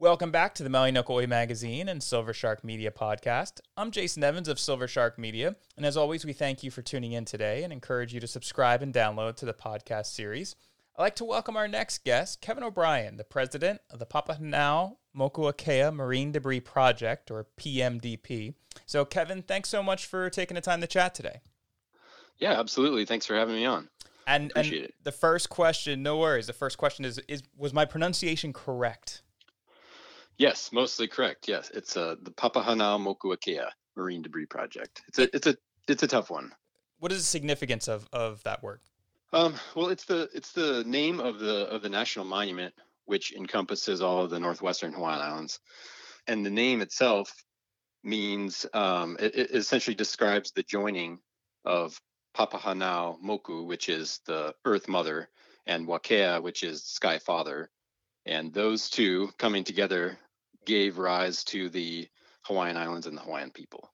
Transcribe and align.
Welcome 0.00 0.30
back 0.30 0.54
to 0.54 0.62
the 0.62 0.70
Maui 0.70 0.92
no 0.92 1.04
Oi 1.10 1.26
magazine 1.26 1.86
and 1.86 2.02
Silver 2.02 2.32
Shark 2.32 2.64
Media 2.64 2.90
podcast. 2.90 3.60
I'm 3.76 3.90
Jason 3.90 4.24
Evans 4.24 4.48
of 4.48 4.58
Silver 4.58 4.88
Shark 4.88 5.18
Media, 5.18 5.56
and 5.76 5.84
as 5.84 5.94
always, 5.94 6.24
we 6.24 6.32
thank 6.32 6.62
you 6.62 6.70
for 6.70 6.80
tuning 6.80 7.12
in 7.12 7.26
today 7.26 7.64
and 7.64 7.70
encourage 7.70 8.14
you 8.14 8.20
to 8.20 8.26
subscribe 8.26 8.80
and 8.80 8.94
download 8.94 9.36
to 9.36 9.44
the 9.44 9.52
podcast 9.52 10.06
series. 10.06 10.56
I'd 10.96 11.02
like 11.02 11.16
to 11.16 11.26
welcome 11.26 11.54
our 11.54 11.68
next 11.68 12.02
guest, 12.02 12.40
Kevin 12.40 12.64
O'Brien, 12.64 13.18
the 13.18 13.24
president 13.24 13.82
of 13.90 13.98
the 13.98 14.06
Papahanao 14.06 14.96
Mokuakea 15.14 15.94
Marine 15.94 16.32
Debris 16.32 16.60
Project, 16.60 17.30
or 17.30 17.48
PMDP. 17.58 18.54
So, 18.86 19.04
Kevin, 19.04 19.42
thanks 19.42 19.68
so 19.68 19.82
much 19.82 20.06
for 20.06 20.30
taking 20.30 20.54
the 20.54 20.62
time 20.62 20.80
to 20.80 20.86
chat 20.86 21.14
today. 21.14 21.42
Yeah, 22.38 22.58
absolutely. 22.58 23.04
Thanks 23.04 23.26
for 23.26 23.34
having 23.34 23.56
me 23.56 23.66
on. 23.66 23.90
And, 24.26 24.50
and 24.56 24.88
the 25.04 25.12
first 25.12 25.50
question, 25.50 26.02
no 26.02 26.16
worries. 26.16 26.46
The 26.46 26.54
first 26.54 26.78
question 26.78 27.04
is, 27.04 27.20
is 27.28 27.42
was 27.54 27.74
my 27.74 27.84
pronunciation 27.84 28.54
correct? 28.54 29.20
Yes, 30.40 30.72
mostly 30.72 31.06
correct. 31.06 31.48
Yes, 31.48 31.70
it's 31.74 31.98
uh, 31.98 32.16
the 32.22 32.30
Papahānaumokuākea 32.30 33.68
Marine 33.94 34.22
Debris 34.22 34.46
Project. 34.46 35.02
It's 35.06 35.18
a 35.18 35.36
it's 35.36 35.46
a 35.46 35.54
it's 35.86 36.02
a 36.02 36.06
tough 36.06 36.30
one. 36.30 36.50
What 36.98 37.12
is 37.12 37.18
the 37.18 37.24
significance 37.24 37.88
of 37.88 38.08
of 38.10 38.42
that 38.44 38.62
work? 38.62 38.80
Um, 39.34 39.54
well, 39.74 39.88
it's 39.88 40.06
the 40.06 40.30
it's 40.32 40.52
the 40.52 40.82
name 40.84 41.20
of 41.20 41.40
the 41.40 41.66
of 41.68 41.82
the 41.82 41.90
national 41.90 42.24
monument, 42.24 42.72
which 43.04 43.34
encompasses 43.34 44.00
all 44.00 44.24
of 44.24 44.30
the 44.30 44.40
northwestern 44.40 44.94
Hawaiian 44.94 45.20
Islands, 45.20 45.60
and 46.26 46.44
the 46.44 46.50
name 46.50 46.80
itself 46.80 47.30
means 48.02 48.64
um, 48.72 49.18
it, 49.20 49.36
it 49.36 49.50
essentially 49.50 49.94
describes 49.94 50.52
the 50.52 50.62
joining 50.62 51.18
of 51.66 52.00
Papahānaumoku, 52.34 53.66
which 53.66 53.90
is 53.90 54.20
the 54.24 54.54
Earth 54.64 54.88
Mother, 54.88 55.28
and 55.66 55.86
Wakea, 55.86 56.42
which 56.42 56.62
is 56.62 56.82
Sky 56.82 57.18
Father, 57.18 57.68
and 58.24 58.54
those 58.54 58.88
two 58.88 59.28
coming 59.36 59.64
together 59.64 60.18
gave 60.66 60.98
rise 60.98 61.44
to 61.44 61.68
the 61.68 62.08
Hawaiian 62.42 62.76
Islands 62.76 63.06
and 63.06 63.16
the 63.16 63.22
Hawaiian 63.22 63.50
people. 63.50 63.90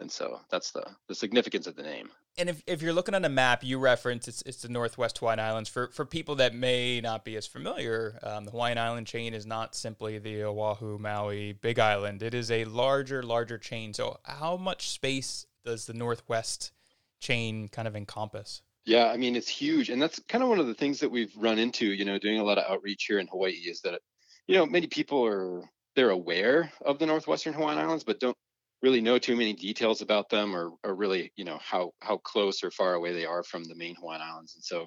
And 0.00 0.10
so 0.10 0.40
that's 0.50 0.72
the, 0.72 0.84
the 1.08 1.14
significance 1.14 1.66
of 1.66 1.76
the 1.76 1.82
name. 1.82 2.10
And 2.38 2.48
if, 2.48 2.62
if 2.66 2.80
you're 2.80 2.94
looking 2.94 3.14
on 3.14 3.24
a 3.24 3.28
map, 3.28 3.62
you 3.62 3.78
reference 3.78 4.26
it's, 4.26 4.42
it's 4.46 4.62
the 4.62 4.68
Northwest 4.68 5.18
Hawaiian 5.18 5.38
Islands. 5.38 5.68
For, 5.68 5.88
for 5.88 6.06
people 6.06 6.36
that 6.36 6.54
may 6.54 7.00
not 7.00 7.24
be 7.24 7.36
as 7.36 7.46
familiar, 7.46 8.18
um, 8.22 8.46
the 8.46 8.50
Hawaiian 8.50 8.78
Island 8.78 9.06
chain 9.06 9.34
is 9.34 9.44
not 9.44 9.74
simply 9.74 10.18
the 10.18 10.44
Oahu, 10.44 10.98
Maui, 10.98 11.52
Big 11.52 11.78
Island. 11.78 12.22
It 12.22 12.32
is 12.32 12.50
a 12.50 12.64
larger, 12.64 13.22
larger 13.22 13.58
chain. 13.58 13.92
So, 13.92 14.18
how 14.24 14.56
much 14.56 14.88
space 14.88 15.46
does 15.64 15.84
the 15.84 15.92
Northwest 15.92 16.72
chain 17.20 17.68
kind 17.68 17.86
of 17.86 17.94
encompass? 17.94 18.62
Yeah, 18.86 19.08
I 19.08 19.18
mean, 19.18 19.36
it's 19.36 19.48
huge. 19.48 19.90
And 19.90 20.00
that's 20.00 20.18
kind 20.28 20.42
of 20.42 20.48
one 20.48 20.58
of 20.58 20.66
the 20.66 20.74
things 20.74 21.00
that 21.00 21.10
we've 21.10 21.32
run 21.36 21.58
into, 21.58 21.86
you 21.86 22.04
know, 22.04 22.18
doing 22.18 22.40
a 22.40 22.44
lot 22.44 22.58
of 22.58 22.64
outreach 22.68 23.04
here 23.04 23.18
in 23.18 23.28
Hawaii 23.28 23.52
is 23.52 23.82
that, 23.82 24.00
you 24.46 24.56
know, 24.56 24.66
many 24.66 24.86
people 24.86 25.24
are 25.24 25.62
they're 25.94 26.10
aware 26.10 26.72
of 26.84 26.98
the 26.98 27.06
northwestern 27.06 27.52
Hawaiian 27.52 27.78
Islands, 27.78 28.04
but 28.04 28.20
don't 28.20 28.36
really 28.82 29.00
know 29.00 29.18
too 29.18 29.36
many 29.36 29.52
details 29.52 30.02
about 30.02 30.28
them 30.28 30.54
or, 30.54 30.72
or 30.82 30.94
really, 30.94 31.32
you 31.36 31.44
know, 31.44 31.58
how 31.62 31.92
how 32.00 32.18
close 32.18 32.62
or 32.64 32.70
far 32.70 32.94
away 32.94 33.12
they 33.12 33.26
are 33.26 33.42
from 33.42 33.64
the 33.64 33.74
main 33.74 33.94
Hawaiian 33.96 34.22
Islands. 34.22 34.54
And 34.54 34.64
so 34.64 34.86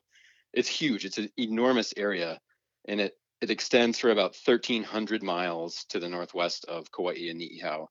it's 0.54 0.68
huge. 0.68 1.06
It's 1.06 1.18
an 1.18 1.30
enormous 1.38 1.94
area, 1.98 2.40
and 2.88 3.00
it 3.00 3.14
it 3.42 3.52
extends 3.52 4.00
for 4.00 4.12
about 4.12 4.36
1,300 4.46 5.22
miles 5.22 5.86
to 5.90 6.00
the 6.00 6.10
northwest 6.10 6.66
of 6.66 6.92
Kauai 6.92 7.30
and 7.30 7.42
Niihau. 7.42 7.88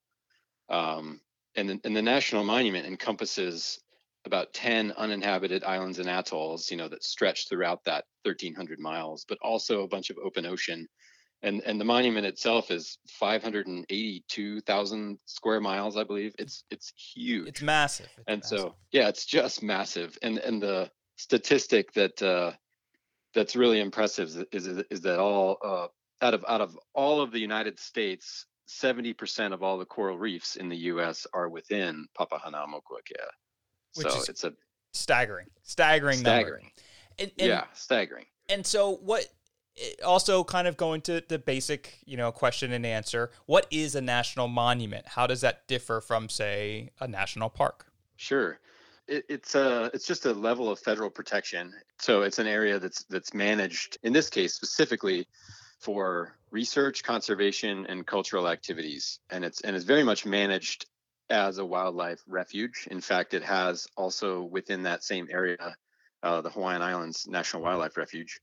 Um, 0.69 1.21
and, 1.55 1.69
the, 1.69 1.79
and 1.83 1.95
the 1.95 2.01
national 2.01 2.43
monument 2.43 2.87
encompasses 2.87 3.79
about 4.25 4.53
10 4.53 4.91
uninhabited 4.93 5.63
islands 5.63 5.99
and 5.99 6.09
atolls, 6.09 6.71
you 6.71 6.77
know, 6.77 6.89
that 6.89 7.03
stretch 7.03 7.47
throughout 7.47 7.83
that 7.85 8.05
1,300 8.23 8.79
miles, 8.79 9.23
but 9.29 9.37
also 9.41 9.83
a 9.83 9.87
bunch 9.87 10.09
of 10.09 10.17
open 10.17 10.47
ocean 10.47 10.87
and 11.45 11.61
and 11.61 11.79
the 11.79 11.85
monument 11.85 12.25
itself 12.25 12.71
is 12.71 12.97
582,000 13.07 15.19
square 15.25 15.61
miles, 15.61 15.95
I 15.95 16.03
believe. 16.03 16.33
It's 16.39 16.63
it's 16.71 16.91
huge. 16.97 17.47
It's 17.47 17.61
massive. 17.61 18.09
It's 18.17 18.25
and 18.27 18.41
massive. 18.41 18.59
so 18.59 18.75
yeah, 18.91 19.07
it's 19.07 19.25
just 19.25 19.63
massive. 19.63 20.17
And 20.21 20.39
and 20.39 20.61
the 20.61 20.91
statistic 21.15 21.93
that 21.93 22.21
uh, 22.21 22.51
that's 23.33 23.55
really 23.55 23.79
impressive 23.79 24.45
is 24.51 24.67
is, 24.67 24.83
is 24.89 24.99
that 25.01 25.19
all 25.19 25.57
uh, 25.63 25.87
out 26.25 26.33
of 26.33 26.43
out 26.47 26.61
of 26.61 26.77
all 26.93 27.21
of 27.21 27.31
the 27.31 27.39
United 27.39 27.79
States, 27.79 28.47
70% 28.67 29.53
of 29.53 29.61
all 29.61 29.77
the 29.77 29.85
coral 29.85 30.17
reefs 30.17 30.55
in 30.55 30.67
the 30.67 30.77
U.S. 30.77 31.27
are 31.33 31.47
within 31.47 32.07
Papahānaumokuākea. 32.19 33.27
So 33.91 34.23
it's 34.27 34.43
a 34.43 34.51
staggering, 34.93 35.47
staggering, 35.61 36.17
staggering. 36.17 36.71
And, 37.17 37.31
and, 37.39 37.47
yeah, 37.47 37.63
staggering. 37.73 38.25
And 38.49 38.65
so 38.65 38.97
what 38.97 39.25
also 40.03 40.43
kind 40.43 40.67
of 40.67 40.77
going 40.77 41.01
to 41.01 41.21
the 41.27 41.39
basic 41.39 41.99
you 42.05 42.17
know 42.17 42.31
question 42.31 42.71
and 42.71 42.85
answer. 42.85 43.31
What 43.45 43.67
is 43.71 43.95
a 43.95 44.01
national 44.01 44.47
monument? 44.47 45.07
How 45.09 45.27
does 45.27 45.41
that 45.41 45.67
differ 45.67 46.01
from 46.01 46.29
say 46.29 46.91
a 46.99 47.07
national 47.07 47.49
park? 47.49 47.87
Sure. 48.15 48.59
It, 49.07 49.25
it's 49.29 49.55
a 49.55 49.91
it's 49.93 50.07
just 50.07 50.25
a 50.25 50.33
level 50.33 50.69
of 50.69 50.79
federal 50.79 51.09
protection. 51.09 51.73
So 51.99 52.21
it's 52.21 52.39
an 52.39 52.47
area 52.47 52.79
that's 52.79 53.03
that's 53.03 53.33
managed 53.33 53.97
in 54.03 54.13
this 54.13 54.29
case 54.29 54.53
specifically 54.53 55.27
for 55.79 56.37
research 56.51 57.03
conservation 57.03 57.85
and 57.87 58.07
cultural 58.07 58.47
activities. 58.47 59.19
And 59.29 59.43
it's 59.43 59.61
and 59.61 59.75
it's 59.75 59.85
very 59.85 60.03
much 60.03 60.25
managed 60.25 60.87
as 61.29 61.57
a 61.57 61.65
wildlife 61.65 62.21
refuge. 62.27 62.87
In 62.91 63.01
fact 63.01 63.33
it 63.33 63.43
has 63.43 63.87
also 63.97 64.43
within 64.43 64.83
that 64.83 65.03
same 65.03 65.27
area 65.29 65.75
uh, 66.23 66.41
the 66.41 66.49
hawaiian 66.49 66.81
islands 66.81 67.27
national 67.27 67.61
wildlife 67.61 67.97
refuge 67.97 68.39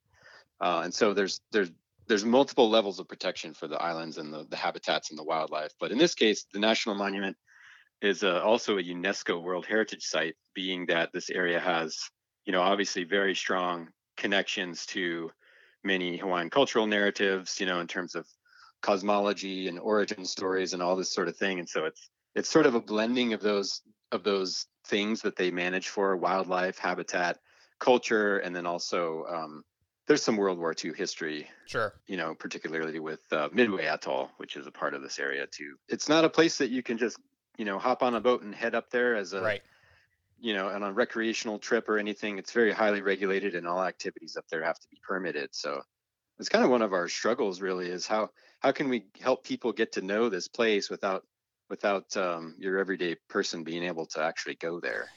uh, 0.63 0.83
and 0.85 0.95
so 0.95 1.13
there's 1.13 1.41
there's 1.51 1.71
there's 2.07 2.25
multiple 2.25 2.71
levels 2.71 2.99
of 2.99 3.09
protection 3.09 3.53
for 3.55 3.69
the 3.69 3.81
islands 3.81 4.19
and 4.19 4.33
the, 4.33 4.47
the 4.49 4.57
habitats 4.57 5.11
and 5.11 5.19
the 5.19 5.25
wildlife. 5.25 5.73
But 5.81 5.93
in 5.93 5.99
this 5.99 6.15
case, 6.15 6.47
the 6.53 6.59
national 6.59 6.95
monument 6.95 7.37
is 8.01 8.23
uh, 8.25 8.41
also 8.43 8.79
a 8.79 8.83
UNESCO 8.83 9.43
World 9.43 9.67
Heritage 9.67 10.05
Site, 10.05 10.35
being 10.55 10.87
that 10.87 11.11
this 11.13 11.31
area 11.31 11.61
has, 11.61 11.99
you 12.45 12.53
know, 12.53 12.61
obviously 12.61 13.05
very 13.05 13.35
strong 13.35 13.89
connections 14.17 14.85
to 14.87 15.31
many 15.85 16.17
Hawaiian 16.17 16.51
cultural 16.51 16.87
narratives, 16.87 17.61
you 17.61 17.67
know, 17.67 17.81
in 17.81 17.87
terms 17.87 18.15
of 18.15 18.27
cosmology 18.83 19.69
and 19.69 19.79
origin 19.79 20.25
stories 20.25 20.75
and 20.75 20.83
all 20.83 20.97
this 20.97 21.15
sort 21.15 21.29
of 21.29 21.37
thing. 21.37 21.61
And 21.61 21.69
so 21.69 21.85
it's 21.85 22.11
it's 22.35 22.49
sort 22.49 22.67
of 22.67 22.75
a 22.75 22.81
blending 22.81 23.33
of 23.33 23.41
those 23.41 23.83
of 24.11 24.25
those 24.25 24.67
things 24.87 25.23
that 25.23 25.37
they 25.37 25.51
manage 25.51 25.89
for 25.89 26.17
wildlife, 26.17 26.79
habitat, 26.79 27.39
culture, 27.79 28.39
and 28.39 28.55
then 28.55 28.67
also 28.67 29.25
um, 29.29 29.65
there's 30.07 30.23
some 30.23 30.37
World 30.37 30.59
War 30.59 30.75
II 30.83 30.93
history. 30.95 31.49
Sure. 31.67 31.95
You 32.07 32.17
know, 32.17 32.35
particularly 32.35 32.99
with 32.99 33.21
uh, 33.33 33.49
Midway 33.53 33.87
Atoll, 33.87 34.31
which 34.37 34.57
is 34.57 34.67
a 34.67 34.73
part 34.73 34.95
of 34.95 35.03
this 35.03 35.19
area 35.19 35.47
too. 35.47 35.77
It's 35.89 36.09
not 36.09 36.25
a 36.25 36.29
place 36.29 36.59
that 36.59 36.71
you 36.71 36.83
can 36.83 36.99
just, 36.99 37.19
you 37.57 37.65
know, 37.65 37.79
hop 37.79 38.03
on 38.03 38.15
a 38.15 38.21
boat 38.21 38.43
and 38.43 38.55
head 38.55 38.75
up 38.75 38.91
there 38.91 39.15
as 39.15 39.33
a, 39.33 39.41
right. 39.41 39.63
you 40.41 40.55
know, 40.55 40.69
on 40.69 40.83
a 40.83 40.93
recreational 40.93 41.59
trip 41.59 41.89
or 41.89 41.99
anything. 41.99 42.39
It's 42.39 42.53
very 42.53 42.73
highly 42.73 43.03
regulated, 43.03 43.55
and 43.55 43.67
all 43.67 43.83
activities 43.83 44.37
up 44.37 44.47
there 44.51 44.65
have 44.65 44.79
to 44.81 44.89
be 44.91 44.99
permitted. 45.07 45.51
So 45.53 45.83
it's 46.39 46.49
kind 46.49 46.65
of 46.65 46.71
one 46.71 46.83
of 46.83 46.93
our 46.93 47.09
struggles, 47.09 47.61
really, 47.61 47.89
is 47.89 48.07
how 48.07 48.31
how 48.61 48.73
can 48.73 48.89
we 48.89 49.07
help 49.21 49.45
people 49.45 49.73
get 49.73 49.93
to 49.93 50.03
know 50.03 50.29
this 50.29 50.49
place 50.49 50.91
without 50.91 51.25
without 51.69 52.17
um, 52.17 52.55
your 52.59 52.79
everyday 52.79 53.17
person 53.29 53.65
being 53.65 53.83
able 53.83 54.07
to 54.07 54.23
actually 54.23 54.57
go 54.57 54.79
there. 54.79 55.09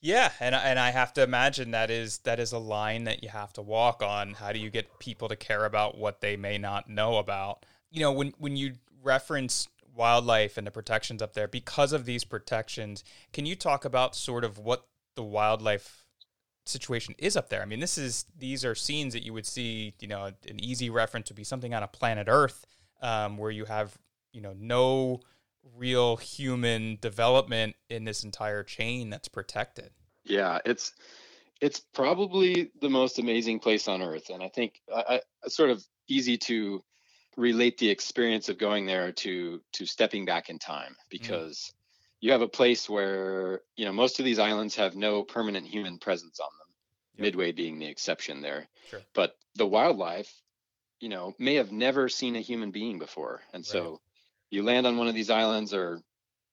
Yeah, 0.00 0.30
and 0.38 0.54
and 0.54 0.78
I 0.78 0.90
have 0.90 1.12
to 1.14 1.22
imagine 1.22 1.72
that 1.72 1.90
is 1.90 2.18
that 2.18 2.38
is 2.38 2.52
a 2.52 2.58
line 2.58 3.04
that 3.04 3.22
you 3.22 3.28
have 3.30 3.52
to 3.54 3.62
walk 3.62 4.02
on. 4.02 4.34
How 4.34 4.52
do 4.52 4.58
you 4.60 4.70
get 4.70 4.98
people 5.00 5.28
to 5.28 5.36
care 5.36 5.64
about 5.64 5.98
what 5.98 6.20
they 6.20 6.36
may 6.36 6.56
not 6.56 6.88
know 6.88 7.16
about? 7.18 7.66
You 7.90 8.00
know, 8.00 8.12
when 8.12 8.32
when 8.38 8.56
you 8.56 8.74
reference 9.02 9.68
wildlife 9.94 10.56
and 10.56 10.66
the 10.66 10.70
protections 10.70 11.20
up 11.20 11.34
there 11.34 11.48
because 11.48 11.92
of 11.92 12.04
these 12.04 12.22
protections, 12.22 13.02
can 13.32 13.44
you 13.44 13.56
talk 13.56 13.84
about 13.84 14.14
sort 14.14 14.44
of 14.44 14.58
what 14.58 14.86
the 15.16 15.24
wildlife 15.24 16.04
situation 16.64 17.16
is 17.18 17.36
up 17.36 17.48
there? 17.48 17.62
I 17.62 17.64
mean, 17.64 17.80
this 17.80 17.98
is 17.98 18.24
these 18.38 18.64
are 18.64 18.76
scenes 18.76 19.14
that 19.14 19.24
you 19.24 19.32
would 19.32 19.46
see. 19.46 19.94
You 19.98 20.06
know, 20.06 20.26
an 20.26 20.60
easy 20.60 20.90
reference 20.90 21.28
would 21.28 21.36
be 21.36 21.44
something 21.44 21.74
on 21.74 21.82
a 21.82 21.88
planet 21.88 22.28
Earth, 22.30 22.64
um, 23.02 23.36
where 23.36 23.50
you 23.50 23.64
have 23.64 23.98
you 24.32 24.42
know 24.42 24.54
no 24.56 25.22
real 25.76 26.16
human 26.16 26.98
development 27.00 27.76
in 27.88 28.04
this 28.04 28.24
entire 28.24 28.62
chain 28.62 29.10
that's 29.10 29.28
protected. 29.28 29.90
Yeah, 30.28 30.58
it's 30.64 30.92
it's 31.60 31.80
probably 31.80 32.70
the 32.80 32.90
most 32.90 33.18
amazing 33.18 33.58
place 33.58 33.88
on 33.88 34.02
earth, 34.02 34.30
and 34.30 34.42
I 34.42 34.48
think 34.48 34.80
I, 34.94 35.20
I 35.44 35.48
sort 35.48 35.70
of 35.70 35.84
easy 36.08 36.38
to 36.38 36.82
relate 37.38 37.78
the 37.78 37.88
experience 37.88 38.48
of 38.48 38.58
going 38.58 38.84
there 38.84 39.12
to 39.12 39.60
to 39.72 39.86
stepping 39.86 40.24
back 40.24 40.50
in 40.50 40.58
time 40.58 40.92
mm-hmm. 40.92 41.08
because 41.10 41.58
mm. 41.58 41.72
you 42.20 42.32
have 42.32 42.42
a 42.42 42.48
place 42.48 42.90
where 42.90 43.62
you 43.76 43.84
know 43.84 43.92
most 43.92 44.18
of 44.18 44.24
these 44.24 44.40
islands 44.40 44.74
have 44.74 44.96
no 44.96 45.22
permanent 45.22 45.64
human 45.64 45.98
presence 45.98 46.40
on 46.40 46.48
them 46.58 46.74
yep. 47.14 47.22
midway 47.22 47.52
being 47.52 47.78
the 47.78 47.86
exception 47.86 48.42
there 48.42 48.66
sure. 48.90 49.00
but 49.14 49.36
the 49.54 49.66
wildlife 49.66 50.32
you 50.98 51.08
know 51.08 51.32
may 51.38 51.54
have 51.54 51.70
never 51.70 52.08
seen 52.08 52.34
a 52.34 52.40
human 52.40 52.72
being 52.72 52.98
before 52.98 53.40
and 53.52 53.60
right. 53.60 53.66
so 53.66 54.00
you 54.50 54.64
land 54.64 54.86
on 54.86 54.96
one 54.96 55.06
of 55.06 55.14
these 55.14 55.30
islands 55.30 55.72
or 55.72 56.00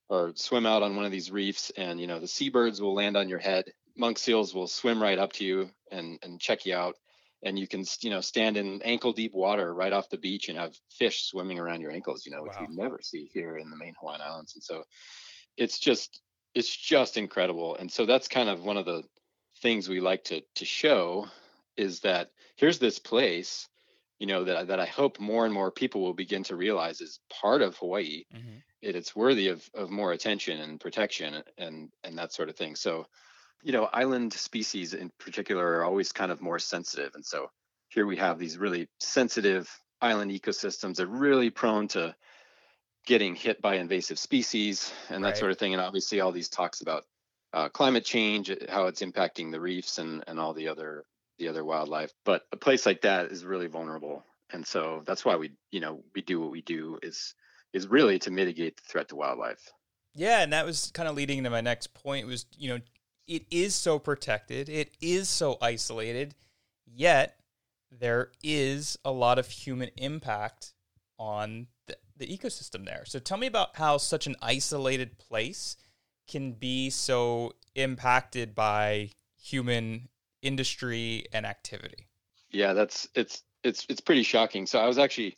or 0.10 0.34
swim 0.36 0.66
out 0.66 0.84
on 0.84 0.96
one 0.96 1.06
of 1.06 1.12
these 1.12 1.32
reefs 1.32 1.72
and 1.78 2.00
you 2.00 2.08
know 2.08 2.20
the 2.20 2.28
seabirds 2.28 2.82
will 2.82 2.94
land 2.94 3.18
on 3.18 3.30
your 3.30 3.40
head. 3.40 3.66
Monk 3.98 4.18
seals 4.20 4.54
will 4.54 4.68
swim 4.68 5.02
right 5.02 5.18
up 5.20 5.34
to 5.34 5.46
you 5.46 5.70
and 5.92 6.20
and 6.24 6.40
check 6.40 6.66
you 6.66 6.76
out. 6.76 6.96
And 7.44 7.60
you 7.60 7.68
can 7.68 7.86
you 8.02 8.10
know 8.10 8.22
stand 8.22 8.58
in 8.58 8.82
ankle 8.84 9.14
deep 9.14 9.34
water 9.34 9.74
right 9.74 9.94
off 9.94 10.10
the 10.10 10.18
beach 10.18 10.50
and 10.50 10.58
have 10.58 10.76
fish 10.98 11.24
swimming 11.24 11.60
around 11.60 11.82
your 11.82 11.92
ankles 11.92 12.26
you 12.26 12.32
know 12.32 12.44
which 12.44 12.54
Wow. 12.58 12.68
you 12.70 12.76
never 12.76 13.00
see 13.02 13.30
here 13.34 13.58
in 13.58 13.70
the 13.70 13.78
main 13.78 13.94
hawaiian 14.00 14.22
islands. 14.22 14.56
And 14.56 14.64
so 14.64 14.84
it's 15.58 15.80
just 15.80 16.22
it's 16.54 16.76
just 16.76 17.18
incredible. 17.18 17.76
And 17.76 17.92
so 17.92 18.06
that's 18.06 18.28
kind 18.28 18.50
of 18.50 18.64
one 18.64 18.78
of 18.78 18.86
the 18.86 19.04
things 19.62 19.90
we 19.90 20.00
like 20.00 20.24
to 20.26 20.42
to 20.56 20.66
show 20.66 21.28
is 21.78 22.02
that 22.02 22.32
here's 22.56 22.80
this 22.80 23.00
place 23.00 23.68
you 24.20 24.28
know 24.28 24.44
that 24.46 24.68
that 24.68 24.80
I 24.80 24.86
hope 24.86 25.20
more 25.20 25.46
and 25.46 25.54
more 25.54 25.72
people 25.72 26.02
will 26.02 26.14
begin 26.14 26.44
to 26.46 26.56
realize 26.56 27.02
is 27.02 27.20
part 27.30 27.62
of 27.62 27.78
Hawaii. 27.78 28.26
Mhm. 28.32 28.64
it, 28.82 28.96
it's 28.96 29.16
worthy 29.16 29.50
of, 29.50 29.70
of 29.74 29.90
more 29.90 30.14
attention 30.14 30.60
and 30.62 30.80
protection 30.80 31.44
and 31.58 31.92
and 32.04 32.18
that 32.18 32.34
sort 32.34 32.50
of 32.50 32.56
thing. 32.58 32.76
So 32.76 33.08
you 33.64 33.72
know 33.74 33.86
island 33.94 34.34
species 34.34 34.94
in 34.96 35.12
particular 35.20 35.66
are 35.78 35.86
always 35.86 36.12
kind 36.14 36.32
of 36.32 36.42
more 36.42 36.60
sensitive. 36.60 37.16
And 37.16 37.26
so 37.26 37.52
here 37.90 38.06
we 38.08 38.18
have 38.18 38.40
these 38.40 38.58
really 38.58 38.90
sensitive 39.02 39.70
island 40.02 40.32
ecosystems. 40.32 40.98
That 40.98 41.04
are 41.06 41.08
really 41.08 41.50
prone 41.52 41.88
to 41.90 42.16
getting 43.06 43.36
hit 43.36 43.62
by 43.62 43.76
invasive 43.76 44.18
species 44.20 44.92
and 45.10 45.24
that 45.24 45.36
Right. 45.36 45.38
sort 45.38 45.52
of 45.52 45.58
thing. 45.60 45.74
And 45.74 45.82
obviously 45.82 46.20
all 46.20 46.32
these 46.32 46.50
talks 46.50 46.82
about 46.82 47.06
uh, 47.54 47.70
climate 47.70 48.04
change 48.06 48.52
how 48.70 48.88
it's 48.88 49.02
impacting 49.02 49.52
the 49.52 49.62
reefs 49.62 49.98
and 50.00 50.24
and 50.28 50.40
all 50.40 50.54
the 50.54 50.68
other 50.68 51.06
the 51.40 51.48
other 51.48 51.64
wildlife 51.64 52.12
but 52.24 52.44
a 52.52 52.58
place 52.58 52.86
like 52.86 53.02
that 53.02 53.28
is 53.28 53.46
really 53.46 53.68
vulnerable 53.68 54.24
and 54.52 54.66
so 54.66 55.04
that's 55.06 55.26
why 55.26 55.36
we 55.36 55.52
you 55.72 55.80
know 55.80 56.04
we 56.14 56.22
do 56.22 56.40
what 56.40 56.52
we 56.52 56.62
do 56.62 56.98
is 57.04 57.34
is 57.74 57.88
really 57.88 58.18
to 58.18 58.32
mitigate 58.32 58.78
the 58.78 58.84
threat 58.88 59.10
to 59.10 59.16
wildlife 59.16 59.72
Yeah, 60.16 60.42
and 60.42 60.54
that 60.54 60.66
was 60.66 60.92
kind 60.94 61.10
of 61.10 61.16
leading 61.16 61.40
into 61.40 61.50
my 61.50 61.60
next 61.60 61.94
point 61.94 62.26
was, 62.26 62.46
you 62.58 62.70
know, 62.70 62.80
it 63.28 63.46
is 63.52 63.76
so 63.76 64.00
protected, 64.00 64.70
it 64.70 64.96
is 65.02 65.28
so 65.28 65.58
isolated, 65.62 66.36
yet 66.86 67.38
there 67.92 68.32
is 68.42 68.98
a 69.04 69.12
lot 69.12 69.38
of 69.38 69.50
human 69.50 69.90
impact 69.98 70.74
on 71.20 71.68
the, 71.88 71.98
the 72.16 72.26
ecosystem 72.26 72.86
there. 72.86 73.04
So 73.06 73.20
tell 73.20 73.38
me 73.38 73.48
about 73.48 73.76
how 73.76 73.98
such 73.98 74.26
an 74.26 74.38
isolated 74.42 75.18
place 75.18 75.76
can 76.30 76.54
be 76.54 76.90
so 76.90 77.54
impacted 77.76 78.56
by 78.56 79.10
human 79.38 80.08
industry 80.46 81.26
and 81.34 81.46
activity. 81.46 82.08
Yeah, 82.52 82.74
that's 82.74 83.10
it's 83.16 83.44
it's 83.64 83.86
it's 83.90 84.00
pretty 84.00 84.24
shocking. 84.24 84.66
So 84.66 84.80
I 84.80 84.88
was 84.88 84.98
actually 84.98 85.38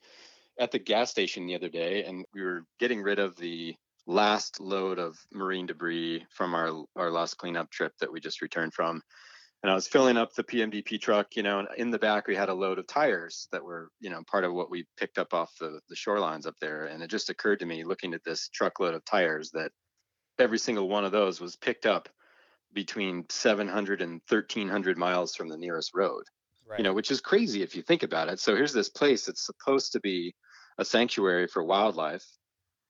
at 0.60 0.72
the 0.72 0.80
gas 0.80 1.10
station 1.10 1.48
the 1.48 1.56
other 1.56 1.70
day, 1.70 2.04
and 2.04 2.26
we 2.34 2.44
were 2.44 2.66
getting 2.80 3.02
rid 3.02 3.18
of 3.18 3.36
the 3.38 3.76
last 4.06 4.60
load 4.60 5.00
of 5.00 5.18
marine 5.34 5.66
debris 5.66 6.26
from 6.30 6.54
our 6.54 6.84
our 6.96 7.10
last 7.10 7.38
cleanup 7.38 7.72
trip 7.72 7.94
that 8.00 8.12
we 8.12 8.20
just 8.20 8.42
returned 8.42 8.74
from. 8.74 9.02
And 9.64 9.72
I 9.72 9.76
was 9.76 9.88
filling 9.88 10.18
up 10.18 10.34
the 10.34 10.44
PMDP 10.44 11.02
truck, 11.02 11.36
you 11.36 11.42
know, 11.42 11.60
and 11.60 11.68
in 11.78 11.90
the 11.90 11.98
back 11.98 12.28
we 12.28 12.36
had 12.36 12.50
a 12.50 12.54
load 12.54 12.78
of 12.78 12.86
tires 12.86 13.48
that 13.52 13.64
were, 13.64 13.90
you 14.00 14.10
know, 14.12 14.22
part 14.30 14.44
of 14.44 14.54
what 14.54 14.70
we 14.70 14.86
picked 14.98 15.18
up 15.18 15.34
off 15.34 15.52
the, 15.60 15.80
the 15.90 15.96
shorelines 15.96 16.46
up 16.46 16.54
there. 16.62 16.86
And 16.86 17.02
it 17.02 17.10
just 17.10 17.32
occurred 17.32 17.60
to 17.60 17.66
me 17.66 17.84
looking 17.84 18.14
at 18.14 18.24
this 18.24 18.50
truckload 18.50 18.94
of 18.94 19.04
tires 19.04 19.50
that 19.52 19.72
every 20.38 20.60
single 20.60 20.88
one 20.88 21.06
of 21.06 21.12
those 21.12 21.42
was 21.42 21.56
picked 21.56 21.88
up 21.88 22.08
between 22.74 23.26
700 23.30 24.02
and 24.02 24.22
1300 24.28 24.98
miles 24.98 25.36
from 25.36 25.50
the 25.50 25.58
nearest 25.58 25.92
road 25.94 26.24
Right. 26.66 26.78
you 26.78 26.84
know, 26.84 26.94
which 26.94 27.10
is 27.10 27.22
crazy 27.22 27.64
if 27.64 27.76
you 27.76 27.82
think 27.82 28.04
about 28.04 28.30
it. 28.30 28.40
So 28.40 28.56
here's 28.56 28.72
this 28.74 28.90
place 28.90 29.26
that's 29.26 29.44
supposed 29.46 29.94
to 29.94 30.00
be 30.00 30.36
a 30.78 30.86
sanctuary 30.86 31.48
for 31.48 31.64
wildlife. 31.64 32.24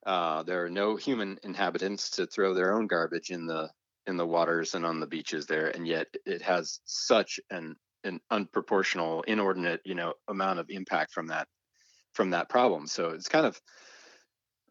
Uh, 0.06 0.44
there 0.44 0.64
are 0.66 0.70
no 0.70 0.96
human 0.96 1.40
inhabitants 1.44 2.10
to 2.12 2.28
throw 2.28 2.54
their 2.54 2.74
own 2.74 2.88
garbage 2.88 3.30
in 3.30 3.46
the 3.46 3.72
in 4.06 4.16
the 4.18 4.26
waters 4.28 4.74
and 4.74 4.86
on 4.86 5.00
the 5.02 5.08
beaches 5.08 5.48
there, 5.48 5.68
and 5.70 5.86
yet 5.88 6.08
it 6.26 6.42
has 6.42 6.80
such 6.86 7.40
an 7.50 7.76
an 8.04 8.20
unproportional, 8.32 9.24
inordinate, 9.26 9.82
you 9.84 9.96
know, 9.96 10.14
amount 10.30 10.60
of 10.60 10.68
impact 10.70 11.12
from 11.12 11.28
that 11.28 11.48
from 12.14 12.32
that 12.32 12.50
problem. 12.50 12.88
So 12.88 13.10
it's 13.12 13.30
kind 13.30 13.46
of 13.46 13.62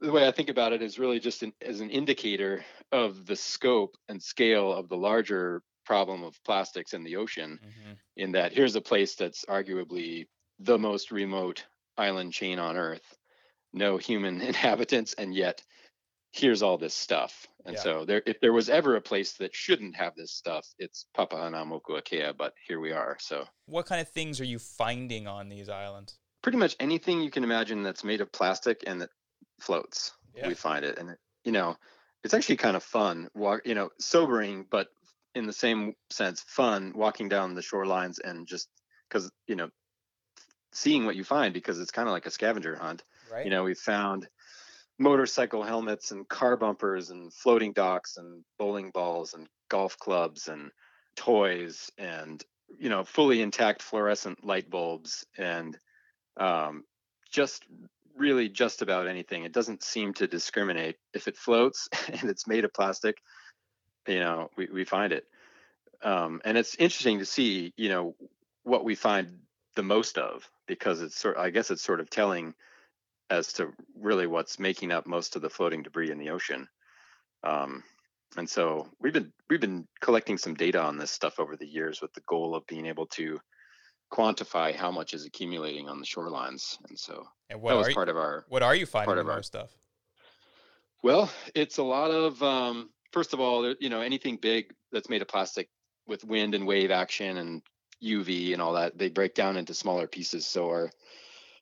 the 0.00 0.12
way 0.12 0.26
I 0.26 0.30
think 0.30 0.48
about 0.50 0.72
it 0.72 0.82
is 0.82 0.98
really 0.98 1.18
just 1.20 1.42
an, 1.42 1.52
as 1.62 1.80
an 1.80 1.90
indicator 1.90 2.64
of 2.92 3.26
the 3.26 3.36
scope 3.36 3.96
and 4.08 4.22
scale 4.22 4.72
of 4.72 4.88
the 4.88 4.96
larger 4.96 5.62
problem 5.84 6.22
of 6.22 6.42
plastics 6.44 6.92
in 6.94 7.04
the 7.04 7.16
ocean 7.16 7.58
Mhm. 7.62 7.96
in 8.16 8.32
that 8.32 8.52
here's 8.52 8.74
a 8.76 8.80
place 8.80 9.14
that's 9.14 9.44
arguably 9.46 10.26
the 10.58 10.78
most 10.78 11.10
remote 11.12 11.64
island 11.96 12.32
chain 12.32 12.58
on 12.58 12.76
earth 12.76 13.16
no 13.72 13.96
human 13.96 14.40
inhabitants 14.52 15.14
and 15.14 15.34
yet 15.34 15.62
here's 16.32 16.60
all 16.62 16.76
this 16.76 16.94
stuff 16.94 17.46
and 17.64 17.76
Yeah. 17.76 17.82
so 17.82 18.04
there 18.04 18.22
if 18.26 18.40
there 18.40 18.52
was 18.52 18.68
ever 18.68 18.96
a 18.96 19.00
place 19.00 19.34
that 19.34 19.54
shouldn't 19.54 19.94
have 19.96 20.14
this 20.16 20.32
stuff 20.32 20.66
it's 20.78 21.06
Papahānaumokuākea 21.16 22.36
but 22.36 22.52
here 22.66 22.80
we 22.80 22.92
are 22.92 23.16
so 23.20 23.46
What 23.66 23.86
kind 23.86 24.00
of 24.00 24.08
things 24.10 24.40
are 24.40 24.44
you 24.44 24.58
finding 24.58 25.26
on 25.26 25.48
these 25.48 25.68
islands? 25.68 26.18
pretty 26.42 26.58
much 26.58 26.76
anything 26.80 27.20
you 27.22 27.30
can 27.30 27.44
imagine 27.44 27.82
that's 27.82 28.04
made 28.04 28.20
of 28.20 28.30
plastic 28.32 28.82
and 28.86 29.00
that 29.00 29.10
floats 29.60 30.12
Yeah. 30.34 30.48
we 30.48 30.54
find 30.54 30.84
it 30.84 30.98
and 30.98 31.16
you 31.44 31.52
know 31.52 31.76
it's 32.24 32.34
actually 32.34 32.56
kind 32.56 32.76
of 32.76 32.82
fun 32.82 33.28
walk 33.34 33.62
you 33.64 33.74
know 33.74 33.90
sobering 33.98 34.66
but 34.70 34.88
in 35.34 35.46
the 35.46 35.52
same 35.52 35.94
sense 36.10 36.40
fun 36.42 36.92
walking 36.94 37.28
down 37.28 37.54
the 37.54 37.60
shorelines 37.60 38.18
and 38.22 38.46
just 38.46 38.68
because 39.08 39.30
you 39.46 39.56
know 39.56 39.70
seeing 40.72 41.06
what 41.06 41.16
you 41.16 41.24
find 41.24 41.54
because 41.54 41.80
it's 41.80 41.90
kind 41.90 42.08
of 42.08 42.12
like 42.12 42.26
a 42.26 42.30
scavenger 42.30 42.76
hunt 42.76 43.02
Right. 43.30 43.44
you 43.44 43.50
know 43.50 43.64
we 43.64 43.74
found 43.74 44.28
motorcycle 44.98 45.62
helmets 45.62 46.10
and 46.10 46.28
car 46.28 46.56
bumpers 46.56 47.10
and 47.10 47.32
floating 47.32 47.72
docks 47.72 48.16
and 48.16 48.44
bowling 48.58 48.90
balls 48.90 49.34
and 49.34 49.46
golf 49.68 49.98
clubs 49.98 50.48
and 50.48 50.70
toys 51.16 51.90
and 51.98 52.42
you 52.78 52.88
know 52.88 53.04
fully 53.04 53.42
intact 53.42 53.82
fluorescent 53.82 54.44
light 54.44 54.70
bulbs 54.70 55.26
and 55.38 55.78
um, 56.38 56.84
just 57.30 57.64
really 58.16 58.48
just 58.48 58.82
about 58.82 59.06
anything. 59.06 59.44
It 59.44 59.52
doesn't 59.52 59.82
seem 59.82 60.14
to 60.14 60.26
discriminate. 60.26 60.96
If 61.14 61.28
it 61.28 61.36
floats 61.36 61.88
and 62.08 62.30
it's 62.30 62.46
made 62.46 62.64
of 62.64 62.72
plastic 62.72 63.18
you 64.06 64.20
know 64.20 64.50
we, 64.56 64.66
we 64.72 64.84
find 64.84 65.12
it. 65.12 65.24
Um, 66.02 66.40
and 66.44 66.58
it's 66.58 66.74
interesting 66.76 67.18
to 67.18 67.26
see 67.26 67.72
you 67.76 67.88
know 67.88 68.14
what 68.64 68.84
we 68.84 68.94
find 68.94 69.38
the 69.74 69.82
most 69.82 70.18
of 70.18 70.48
because 70.66 71.00
it's 71.00 71.18
sort 71.18 71.36
i 71.36 71.50
guess 71.50 71.70
it's 71.70 71.82
sort 71.82 72.00
of 72.00 72.10
telling 72.10 72.54
as 73.30 73.52
to 73.54 73.72
really 73.98 74.26
what's 74.26 74.58
making 74.58 74.92
up 74.92 75.06
most 75.06 75.36
of 75.36 75.42
the 75.42 75.50
floating 75.50 75.82
debris 75.82 76.10
in 76.10 76.18
the 76.18 76.30
ocean. 76.30 76.68
Um, 77.42 77.82
and 78.36 78.48
so 78.48 78.88
we've 79.00 79.12
been 79.12 79.32
we've 79.48 79.60
been 79.60 79.86
collecting 80.00 80.38
some 80.38 80.54
data 80.54 80.80
on 80.80 80.96
this 80.96 81.10
stuff 81.10 81.40
over 81.40 81.56
the 81.56 81.66
years 81.66 82.00
with 82.00 82.12
the 82.14 82.22
goal 82.28 82.54
of 82.54 82.66
being 82.66 82.86
able 82.86 83.06
to 83.06 83.40
quantify 84.12 84.74
how 84.74 84.90
much 84.90 85.14
is 85.14 85.24
accumulating 85.24 85.88
on 85.88 85.98
the 85.98 86.06
shorelines. 86.06 86.78
And 86.88 86.98
so 86.98 87.26
and 87.50 87.60
what 87.60 87.70
that 87.70 87.76
was 87.76 87.86
are 87.86 87.90
you, 87.90 87.94
part 87.94 88.08
of 88.08 88.16
our 88.16 88.44
what 88.48 88.62
are 88.62 88.74
you 88.74 88.86
finding 88.86 89.06
part 89.06 89.18
of 89.18 89.28
our- 89.28 89.42
stuff? 89.42 89.76
well, 91.02 91.30
it's 91.54 91.78
a 91.78 91.82
lot 91.82 92.10
of 92.10 92.42
um, 92.42 92.90
first 93.12 93.32
of 93.32 93.40
all, 93.40 93.74
you 93.80 93.88
know, 93.88 94.00
anything 94.00 94.36
big 94.36 94.72
that's 94.92 95.08
made 95.08 95.22
of 95.22 95.28
plastic 95.28 95.68
with 96.06 96.24
wind 96.24 96.54
and 96.54 96.66
wave 96.66 96.90
action 96.90 97.38
and 97.38 97.62
UV 98.02 98.52
and 98.52 98.62
all 98.62 98.74
that, 98.74 98.98
they 98.98 99.08
break 99.08 99.34
down 99.34 99.56
into 99.56 99.74
smaller 99.74 100.06
pieces. 100.06 100.46
So 100.46 100.68
our 100.68 100.90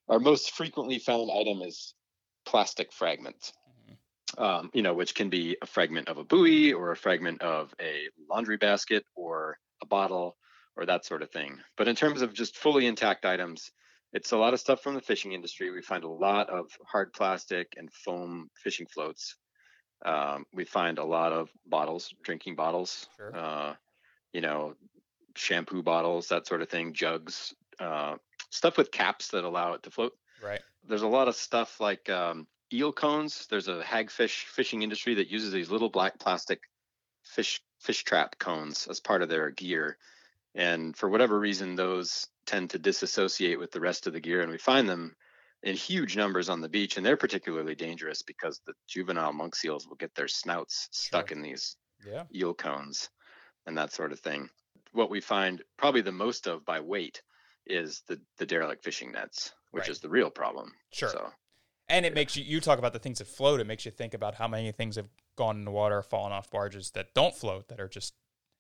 our 0.09 0.19
most 0.19 0.53
frequently 0.53 0.99
found 0.99 1.31
item 1.31 1.63
is 1.63 1.95
plastic 2.45 2.93
fragments. 2.93 3.53
Um, 4.37 4.71
you 4.75 4.83
know, 4.83 4.95
which 4.95 5.15
can 5.15 5.31
be 5.31 5.57
a 5.63 5.67
fragment 5.67 6.09
of 6.09 6.19
a 6.19 6.25
buoy 6.25 6.73
or 6.73 6.91
a 6.91 6.97
fragment 6.97 7.41
of 7.41 7.73
a 7.81 8.09
laundry 8.29 8.57
basket 8.57 9.05
or 9.15 9.59
a 9.81 9.87
bottle 9.87 10.37
or 10.77 10.87
that 10.87 11.05
sort 11.05 11.23
of 11.23 11.31
thing. 11.31 11.61
But 11.77 11.89
in 11.89 11.97
terms 11.97 12.23
of 12.23 12.33
just 12.35 12.57
fully 12.57 12.87
intact 12.87 13.25
items, 13.25 13.71
it's 14.13 14.33
a 14.33 14.37
lot 14.39 14.55
of 14.55 14.61
stuff 14.61 14.83
from 14.83 14.95
the 14.95 15.01
fishing 15.01 15.33
industry. 15.33 15.71
We 15.71 15.83
find 15.83 16.05
a 16.05 16.09
lot 16.09 16.49
of 16.51 16.71
hard 16.87 17.13
plastic 17.13 17.75
and 17.77 17.93
foam 17.93 18.49
fishing 18.57 18.87
floats. 18.87 19.37
Um, 20.05 20.45
we 20.53 20.65
find 20.65 20.99
a 20.99 21.05
lot 21.05 21.33
of 21.33 21.51
bottles, 21.67 22.15
drinking 22.23 22.57
bottles, 22.57 23.09
Sure. 23.17 23.33
uh, 23.33 23.75
you 24.33 24.41
know, 24.43 24.75
shampoo 25.37 25.83
bottles, 25.83 26.29
that 26.29 26.47
sort 26.47 26.63
of 26.63 26.69
thing, 26.69 26.93
jugs, 26.95 27.55
uh, 27.81 28.17
stuff 28.51 28.77
with 28.79 28.91
caps 28.93 29.29
that 29.29 29.45
allow 29.45 29.75
it 29.75 29.83
to 29.85 29.91
float. 29.91 30.13
Right. 30.39 30.65
There's 30.85 31.03
a 31.03 31.09
lot 31.09 31.29
of 31.29 31.37
stuff 31.37 31.81
like 31.81 32.09
um, 32.11 32.47
eel 32.73 32.93
cones. 32.93 33.47
There's 33.49 33.69
a 33.69 33.83
hagfish 33.83 34.45
fishing 34.45 34.83
industry 34.83 35.15
that 35.15 35.29
uses 35.31 35.53
these 35.53 35.71
little 35.71 35.91
black 35.91 36.19
plastic 36.21 36.61
fish 37.25 37.61
fish 37.81 38.05
trap 38.05 38.39
cones 38.39 38.87
as 38.89 39.01
part 39.01 39.23
of 39.23 39.29
their 39.29 39.51
gear. 39.51 39.99
And 40.55 40.97
for 40.97 41.09
whatever 41.09 41.39
reason, 41.39 41.75
those 41.75 42.29
tend 42.47 42.71
to 42.71 42.79
disassociate 42.79 43.59
with 43.59 43.73
the 43.73 43.81
rest 43.81 44.07
of 44.07 44.13
the 44.13 44.21
gear, 44.21 44.41
and 44.43 44.51
we 44.51 44.59
find 44.59 44.89
them 44.89 45.17
in 45.63 45.75
huge 45.77 46.17
numbers 46.17 46.49
on 46.49 46.61
the 46.61 46.69
beach. 46.69 46.97
And 46.97 47.05
they're 47.05 47.17
particularly 47.17 47.75
dangerous 47.75 48.23
because 48.23 48.61
the 48.67 48.75
juvenile 48.87 49.33
monk 49.33 49.57
seals 49.57 49.87
will 49.89 49.97
get 49.97 50.15
their 50.15 50.29
snouts 50.29 50.89
stuck 50.93 51.31
Sure. 51.31 51.37
in 51.37 51.43
these 51.43 51.77
Yeah. 52.05 52.25
eel 52.35 52.55
cones 52.55 53.09
and 53.67 53.77
that 53.79 53.93
sort 53.93 54.13
of 54.13 54.21
thing. 54.21 54.49
What 54.93 55.11
we 55.11 55.21
find 55.21 55.63
probably 55.79 56.03
the 56.03 56.13
most 56.13 56.47
of 56.47 56.65
by 56.65 56.81
weight 56.81 57.23
is 57.67 58.03
the 58.07 58.21
the 58.37 58.47
derelict 58.47 58.85
fishing 58.85 59.13
nets, 59.13 59.53
which 59.73 59.83
Right. 59.83 59.91
is 59.91 60.01
the 60.01 60.09
real 60.11 60.31
problem. 60.31 60.73
Sure. 60.93 61.09
So 61.09 61.33
And 61.89 62.07
it 62.07 62.15
makes 62.15 62.37
you 62.37 62.45
you 62.45 62.61
talk 62.61 62.79
about 62.79 62.93
the 62.93 62.99
things 62.99 63.19
that 63.19 63.27
float. 63.27 63.61
It 63.61 63.67
makes 63.67 63.85
you 63.85 63.91
think 63.91 64.15
about 64.15 64.35
how 64.37 64.49
many 64.49 64.71
things 64.73 64.97
have 64.97 65.09
gone 65.37 65.57
in 65.57 65.65
the 65.65 65.71
water, 65.71 66.03
fallen 66.03 66.33
off 66.33 66.51
barges 66.51 66.91
that 66.93 67.15
don't 67.15 67.35
float, 67.35 67.69
that 67.69 67.81
are 67.81 67.89
just 67.89 68.15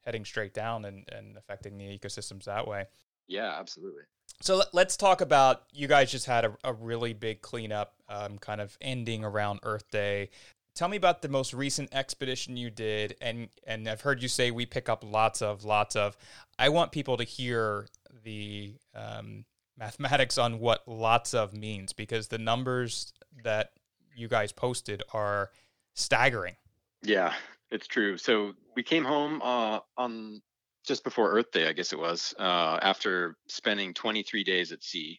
heading 0.05 0.25
straight 0.25 0.55
down 0.55 0.85
and, 0.85 1.05
and 1.13 1.37
affecting 1.37 1.79
the 1.79 1.99
ecosystems 1.99 2.45
that 2.45 2.67
way. 2.67 2.87
Yeah, 3.27 3.59
absolutely. 3.59 4.03
So 4.41 4.63
let's 4.73 4.97
talk 4.97 5.21
about 5.21 5.63
you 5.73 5.89
guys 5.89 6.11
just 6.11 6.27
had 6.27 6.45
a, 6.45 6.57
a 6.65 6.73
really 6.73 7.13
big 7.13 7.41
cleanup, 7.41 7.95
um, 8.09 8.39
kind 8.39 8.61
of 8.61 8.77
ending 8.81 9.25
around 9.25 9.61
Earth 9.63 9.91
Day. 9.91 10.31
Tell 10.75 10.89
me 10.89 10.97
about 10.97 11.23
the 11.23 11.29
most 11.29 11.55
recent 11.55 11.95
expedition 11.95 12.57
you 12.57 12.69
did, 12.69 13.17
and 13.21 13.49
and 13.65 13.89
I've 13.89 14.01
heard 14.01 14.21
you 14.21 14.29
say 14.29 14.51
we 14.51 14.67
pick 14.67 14.89
up 14.89 15.05
lots 15.05 15.41
of 15.41 15.65
lots 15.65 15.95
of. 15.95 16.17
I 16.59 16.69
want 16.69 16.91
people 16.91 17.17
to 17.17 17.25
hear 17.25 17.87
the 18.25 18.75
um, 18.95 19.45
mathematics 19.79 20.37
on 20.37 20.59
what 20.59 20.87
lots 20.89 21.33
of 21.33 21.55
means 21.55 21.93
because 21.93 22.27
the 22.27 22.39
numbers 22.39 23.13
that 23.45 23.71
you 24.17 24.27
guys 24.27 24.51
posted 24.51 25.03
are 25.13 25.51
staggering. 25.95 26.57
Yeah, 27.03 27.35
it's 27.75 27.89
true. 27.89 28.17
So 28.17 28.53
we 28.77 28.85
came 28.85 29.05
home 29.05 29.43
uh, 29.43 29.81
on 29.99 30.41
just 30.87 31.03
before 31.03 31.33
Earth 31.33 31.51
Day, 31.51 31.69
I 31.69 31.73
guess 31.73 31.93
it 31.93 31.99
was, 31.99 32.33
uh, 32.39 32.79
after 32.81 33.37
spending 33.49 33.93
23 33.93 34.45
days 34.45 34.71
at 34.71 34.85
sea. 34.85 35.19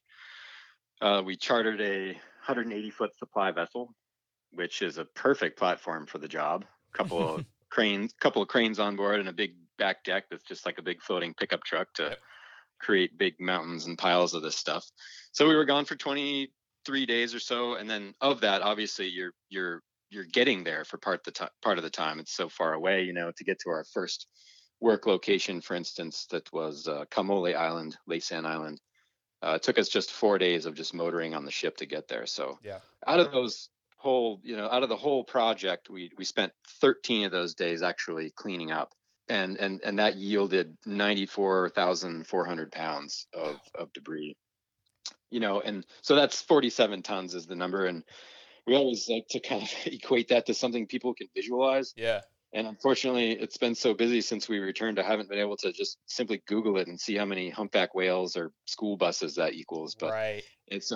Uh, 1.01 1.21
we 1.25 1.35
chartered 1.35 1.81
a 1.81 2.07
180 2.13 2.89
foot 2.91 3.15
supply 3.17 3.51
vessel, 3.51 3.93
which 4.53 4.81
is 4.81 4.97
a 4.97 5.05
perfect 5.05 5.59
platform 5.59 6.05
for 6.05 6.17
the 6.17 6.29
job. 6.29 6.63
A 6.93 6.97
couple 6.97 7.35
of 7.35 7.45
cranes, 7.69 8.13
couple 8.21 8.41
of 8.41 8.47
cranes 8.47 8.79
on 8.79 8.95
board, 8.95 9.19
and 9.19 9.27
a 9.27 9.33
big 9.33 9.55
back 9.77 10.05
deck 10.05 10.25
that's 10.31 10.45
just 10.45 10.65
like 10.65 10.77
a 10.77 10.83
big 10.83 11.01
floating 11.01 11.33
pickup 11.33 11.63
truck 11.65 11.91
to 11.95 12.03
yep. 12.03 12.19
create 12.79 13.17
big 13.17 13.33
mountains 13.41 13.85
and 13.85 13.97
piles 13.97 14.33
of 14.33 14.41
this 14.41 14.55
stuff. 14.55 14.85
So 15.33 15.49
we 15.49 15.55
were 15.55 15.65
gone 15.65 15.83
for 15.83 15.97
23 15.97 17.05
days 17.05 17.35
or 17.35 17.39
so, 17.39 17.73
and 17.73 17.89
then 17.89 18.13
of 18.21 18.39
that, 18.41 18.61
obviously, 18.61 19.09
you're 19.09 19.33
you're 19.49 19.81
you're 20.09 20.25
getting 20.25 20.63
there 20.63 20.85
for 20.85 20.97
part 20.97 21.23
the 21.23 21.31
t- 21.31 21.45
part 21.61 21.77
of 21.77 21.83
the 21.83 21.89
time. 21.89 22.19
It's 22.19 22.35
so 22.35 22.49
far 22.49 22.73
away, 22.73 23.03
you 23.03 23.13
know, 23.13 23.31
to 23.35 23.43
get 23.43 23.59
to 23.59 23.69
our 23.69 23.83
first 23.93 24.27
work 24.79 25.05
location, 25.05 25.61
for 25.61 25.75
instance, 25.75 26.27
that 26.31 26.51
was 26.53 26.87
uh, 26.87 27.05
Kamole 27.11 27.55
Island, 27.55 27.97
Laysan 28.09 28.45
Island. 28.45 28.79
Uh, 29.41 29.53
it 29.55 29.63
took 29.63 29.77
us 29.77 29.89
just 29.89 30.11
four 30.11 30.37
days 30.37 30.65
of 30.65 30.75
just 30.75 30.93
motoring 30.93 31.33
on 31.35 31.45
the 31.45 31.51
ship 31.51 31.77
to 31.77 31.85
get 31.85 32.07
there. 32.07 32.25
So 32.25 32.57
yeah, 32.63 32.79
out 33.05 33.19
of 33.19 33.31
those 33.31 33.69
whole, 33.97 34.39
you 34.43 34.55
know, 34.55 34.69
out 34.69 34.83
of 34.83 34.89
the 34.89 34.95
whole 34.95 35.23
project, 35.23 35.89
we 35.89 36.11
we 36.17 36.25
spent 36.25 36.53
13 36.81 37.25
of 37.25 37.31
those 37.31 37.53
days 37.53 37.81
actually 37.81 38.31
cleaning 38.31 38.71
up, 38.71 38.93
and 39.27 39.57
and 39.57 39.81
and 39.83 39.99
that 39.99 40.15
yielded 40.15 40.77
94,400 40.85 42.71
pounds 42.71 43.27
of 43.33 43.59
of 43.75 43.93
debris. 43.93 44.35
You 45.29 45.39
know, 45.39 45.59
and 45.59 45.85
so 46.01 46.15
that's 46.15 46.41
47 46.41 47.01
tons 47.01 47.35
is 47.35 47.45
the 47.45 47.55
number, 47.55 47.85
and 47.85 48.03
we 48.67 48.75
always 48.75 49.07
like 49.09 49.27
to 49.29 49.39
kind 49.39 49.63
of 49.63 49.69
equate 49.85 50.29
that 50.29 50.45
to 50.47 50.53
something 50.53 50.87
people 50.87 51.13
can 51.13 51.27
visualize. 51.35 51.93
Yeah 51.95 52.21
and 52.55 52.67
unfortunately 52.67 53.31
it's 53.31 53.57
been 53.57 53.75
so 53.75 53.93
busy 53.93 54.21
since 54.21 54.49
we 54.49 54.59
returned 54.59 54.97
i 54.97 55.03
haven't 55.03 55.29
been 55.29 55.39
able 55.39 55.57
to 55.57 55.71
just 55.71 55.97
simply 56.07 56.41
google 56.47 56.77
it 56.77 56.87
and 56.87 56.99
see 56.99 57.15
how 57.15 57.25
many 57.25 57.49
humpback 57.49 57.93
whales 57.93 58.35
or 58.35 58.51
school 58.65 58.97
buses 58.97 59.35
that 59.35 59.53
equals 59.53 59.93
but 59.93 60.11
right. 60.11 60.43
it's 60.67 60.91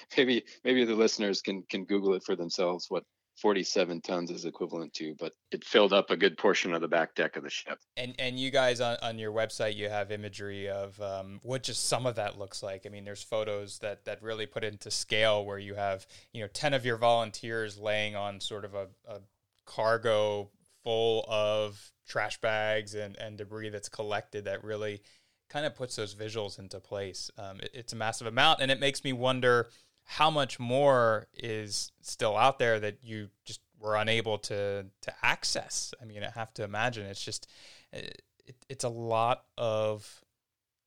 maybe 0.16 0.44
maybe 0.62 0.84
the 0.84 0.94
listeners 0.94 1.40
can 1.42 1.64
can 1.68 1.84
google 1.84 2.14
it 2.14 2.22
for 2.24 2.36
themselves 2.36 2.86
what 2.88 3.02
47 3.40 4.00
tons 4.00 4.30
is 4.30 4.44
equivalent 4.44 4.92
to 4.94 5.14
but 5.18 5.32
it 5.50 5.64
filled 5.64 5.92
up 5.92 6.10
a 6.10 6.16
good 6.16 6.36
portion 6.38 6.74
of 6.74 6.80
the 6.80 6.88
back 6.88 7.14
deck 7.14 7.36
of 7.36 7.42
the 7.42 7.50
ship 7.50 7.78
and 7.96 8.14
and 8.18 8.38
you 8.38 8.50
guys 8.50 8.80
on, 8.80 8.96
on 9.02 9.18
your 9.18 9.32
website 9.32 9.76
you 9.76 9.88
have 9.88 10.10
imagery 10.10 10.68
of 10.68 11.00
um, 11.00 11.40
what 11.42 11.62
just 11.62 11.88
some 11.88 12.06
of 12.06 12.16
that 12.16 12.38
looks 12.38 12.62
like 12.62 12.84
i 12.86 12.88
mean 12.88 13.04
there's 13.04 13.22
photos 13.22 13.78
that 13.78 14.04
that 14.04 14.22
really 14.22 14.46
put 14.46 14.64
into 14.64 14.90
scale 14.90 15.44
where 15.44 15.58
you 15.58 15.74
have 15.74 16.06
you 16.32 16.40
know 16.40 16.48
10 16.52 16.74
of 16.74 16.84
your 16.84 16.96
volunteers 16.96 17.78
laying 17.78 18.14
on 18.16 18.40
sort 18.40 18.64
of 18.64 18.74
a, 18.74 18.88
a 19.08 19.20
cargo 19.66 20.50
full 20.82 21.24
of 21.28 21.92
trash 22.06 22.40
bags 22.40 22.94
and, 22.94 23.16
and 23.16 23.38
debris 23.38 23.70
that's 23.70 23.88
collected 23.88 24.44
that 24.44 24.62
really 24.62 25.00
kind 25.48 25.66
of 25.66 25.74
puts 25.74 25.96
those 25.96 26.14
visuals 26.14 26.58
into 26.58 26.80
place. 26.80 27.30
Um, 27.38 27.60
it, 27.60 27.70
it's 27.74 27.92
a 27.92 27.96
massive 27.96 28.26
amount, 28.26 28.60
and 28.60 28.70
it 28.70 28.80
makes 28.80 29.04
me 29.04 29.12
wonder 29.12 29.68
how 30.04 30.30
much 30.30 30.58
more 30.60 31.26
is 31.34 31.92
still 32.02 32.36
out 32.36 32.58
there 32.58 32.78
that 32.80 32.98
you 33.02 33.28
just 33.44 33.60
were 33.80 33.96
unable 33.96 34.38
to 34.38 34.86
to 35.02 35.14
access. 35.22 35.92
I 36.00 36.04
mean, 36.04 36.22
I 36.22 36.30
have 36.30 36.54
to 36.54 36.64
imagine 36.64 37.06
it's 37.06 37.24
just 37.24 37.48
it, 37.92 38.22
it, 38.46 38.56
it's 38.68 38.84
a 38.84 38.88
lot 38.88 39.44
of 39.56 40.22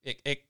it, 0.04 0.22
it 0.26 0.44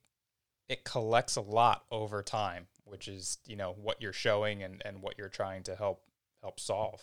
it 0.70 0.84
collects 0.84 1.36
a 1.36 1.42
lot 1.42 1.86
over 1.92 2.22
time, 2.22 2.68
which 2.84 3.08
is 3.08 3.38
you 3.46 3.56
know 3.56 3.76
what 3.82 4.02
you're 4.02 4.14
showing 4.14 4.64
and 4.64 4.82
and 4.86 5.02
what 5.02 5.18
you're 5.18 5.30
trying 5.30 5.64
to 5.64 5.76
help 5.76 6.04
help 6.42 6.60
solve. 6.60 7.02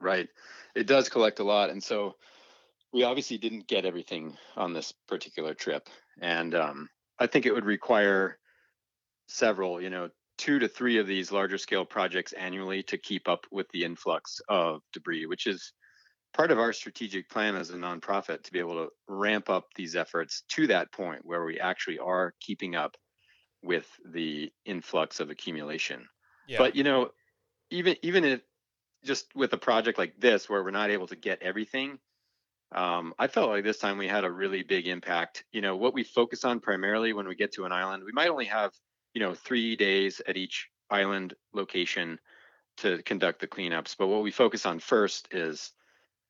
Right. 0.00 0.28
It 0.74 0.86
does 0.86 1.08
collect 1.08 1.38
a 1.38 1.44
lot. 1.44 1.70
And 1.70 1.82
so 1.82 2.16
we 2.92 3.04
obviously 3.04 3.38
didn't 3.38 3.68
get 3.68 3.84
everything 3.84 4.36
on 4.56 4.72
this 4.72 4.92
particular 5.06 5.54
trip. 5.54 5.88
And 6.20 6.54
um, 6.54 6.90
I 7.18 7.28
think 7.28 7.46
it 7.46 7.54
would 7.54 7.64
require 7.64 8.38
several, 9.28 9.80
you 9.80 9.90
know, 9.90 10.10
two 10.42 10.58
to 10.58 10.66
three 10.66 10.98
of 10.98 11.06
these 11.06 11.30
larger 11.30 11.56
scale 11.56 11.84
projects 11.84 12.32
annually 12.32 12.82
to 12.82 12.98
keep 12.98 13.28
up 13.28 13.46
with 13.52 13.68
the 13.72 13.84
influx 13.84 14.40
of 14.48 14.80
debris, 14.92 15.24
which 15.24 15.46
is 15.46 15.72
part 16.34 16.50
of 16.50 16.58
our 16.58 16.72
strategic 16.72 17.30
plan 17.30 17.54
as 17.54 17.70
a 17.70 17.74
nonprofit 17.74 18.42
to 18.42 18.52
be 18.52 18.58
able 18.58 18.74
to 18.74 18.88
ramp 19.06 19.48
up 19.48 19.66
these 19.76 19.94
efforts 19.94 20.42
to 20.48 20.66
that 20.66 20.90
point 20.90 21.20
where 21.22 21.44
we 21.44 21.60
actually 21.60 22.00
are 22.00 22.34
keeping 22.40 22.74
up 22.74 22.96
with 23.62 23.86
the 24.04 24.50
influx 24.64 25.20
of 25.20 25.30
accumulation. 25.30 26.08
Yeah. 26.48 26.58
But 26.58 26.74
you 26.74 26.82
know, 26.82 27.10
even 27.70 27.94
even 28.02 28.24
if 28.24 28.40
just 29.04 29.26
with 29.36 29.52
a 29.52 29.58
project 29.58 29.96
like 29.96 30.14
this 30.18 30.50
where 30.50 30.64
we're 30.64 30.72
not 30.72 30.90
able 30.90 31.06
to 31.06 31.16
get 31.16 31.40
everything 31.40 31.98
um, 32.74 33.14
i 33.18 33.26
felt 33.26 33.50
like 33.50 33.64
this 33.64 33.78
time 33.78 33.98
we 33.98 34.06
had 34.06 34.24
a 34.24 34.30
really 34.30 34.62
big 34.62 34.86
impact 34.86 35.44
you 35.52 35.60
know 35.60 35.76
what 35.76 35.92
we 35.92 36.04
focus 36.04 36.44
on 36.44 36.60
primarily 36.60 37.12
when 37.12 37.26
we 37.26 37.34
get 37.34 37.52
to 37.52 37.64
an 37.64 37.72
island 37.72 38.04
we 38.04 38.12
might 38.12 38.28
only 38.28 38.44
have 38.44 38.70
you 39.14 39.20
know 39.20 39.34
three 39.34 39.76
days 39.76 40.20
at 40.26 40.36
each 40.36 40.68
island 40.90 41.34
location 41.52 42.18
to 42.78 43.02
conduct 43.02 43.40
the 43.40 43.46
cleanups. 43.46 43.96
But 43.98 44.08
what 44.08 44.22
we 44.22 44.30
focus 44.30 44.66
on 44.66 44.78
first 44.78 45.28
is 45.30 45.72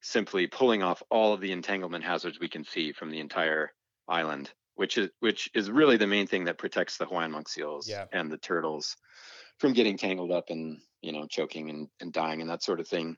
simply 0.00 0.46
pulling 0.46 0.82
off 0.82 1.02
all 1.10 1.32
of 1.32 1.40
the 1.40 1.52
entanglement 1.52 2.04
hazards 2.04 2.40
we 2.40 2.48
can 2.48 2.64
see 2.64 2.92
from 2.92 3.10
the 3.10 3.20
entire 3.20 3.72
island 4.08 4.50
which 4.74 4.98
is 4.98 5.10
which 5.20 5.50
is 5.54 5.70
really 5.70 5.96
the 5.96 6.06
main 6.06 6.26
thing 6.26 6.44
that 6.44 6.58
protects 6.58 6.96
the 6.96 7.04
hawaiian 7.04 7.30
monk 7.30 7.48
seals 7.48 7.88
yeah. 7.88 8.06
and 8.12 8.30
the 8.30 8.38
turtles 8.38 8.96
from 9.58 9.72
getting 9.72 9.96
tangled 9.96 10.32
up 10.32 10.50
and 10.50 10.80
you 11.02 11.12
know 11.12 11.26
choking 11.26 11.70
and, 11.70 11.88
and 12.00 12.12
dying 12.12 12.40
and 12.40 12.50
that 12.50 12.62
sort 12.62 12.80
of 12.80 12.88
thing. 12.88 13.16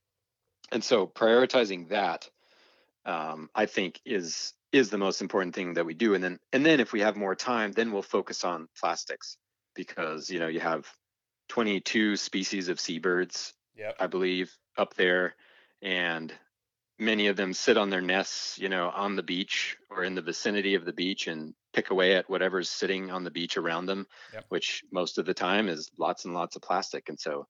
And 0.72 0.82
so 0.82 1.06
prioritizing 1.06 1.88
that 1.90 2.28
um, 3.06 3.50
i 3.54 3.66
think 3.66 4.00
is 4.04 4.54
is 4.72 4.90
the 4.90 4.98
most 4.98 5.22
important 5.22 5.54
thing 5.54 5.74
that 5.74 5.86
we 5.86 5.94
do. 5.94 6.14
And 6.14 6.24
then 6.24 6.38
and 6.52 6.66
then 6.66 6.80
if 6.80 6.92
we 6.92 7.00
have 7.00 7.16
more 7.16 7.34
time 7.34 7.72
then 7.72 7.92
we'll 7.92 8.02
focus 8.02 8.44
on 8.44 8.68
plastics 8.78 9.36
because 9.74 10.30
you 10.30 10.38
know 10.38 10.48
you 10.48 10.60
have 10.60 10.86
22 11.48 12.16
species 12.16 12.68
of 12.68 12.80
seabirds 12.80 13.52
yep. 13.76 13.94
i 14.00 14.06
believe 14.06 14.52
up 14.76 14.94
there 14.94 15.34
and 15.82 16.32
many 16.98 17.26
of 17.26 17.36
them 17.36 17.52
sit 17.52 17.76
on 17.76 17.90
their 17.90 18.00
nests 18.00 18.58
you 18.58 18.68
know 18.68 18.90
on 18.94 19.16
the 19.16 19.22
beach 19.22 19.76
or 19.90 20.04
in 20.04 20.14
the 20.14 20.22
vicinity 20.22 20.74
of 20.74 20.84
the 20.84 20.92
beach 20.92 21.26
and 21.26 21.54
pick 21.72 21.90
away 21.90 22.14
at 22.14 22.30
whatever's 22.30 22.70
sitting 22.70 23.10
on 23.10 23.24
the 23.24 23.30
beach 23.30 23.56
around 23.56 23.86
them 23.86 24.06
yep. 24.32 24.44
which 24.48 24.84
most 24.92 25.18
of 25.18 25.26
the 25.26 25.34
time 25.34 25.68
is 25.68 25.90
lots 25.98 26.24
and 26.24 26.34
lots 26.34 26.56
of 26.56 26.62
plastic 26.62 27.08
and 27.08 27.18
so 27.18 27.46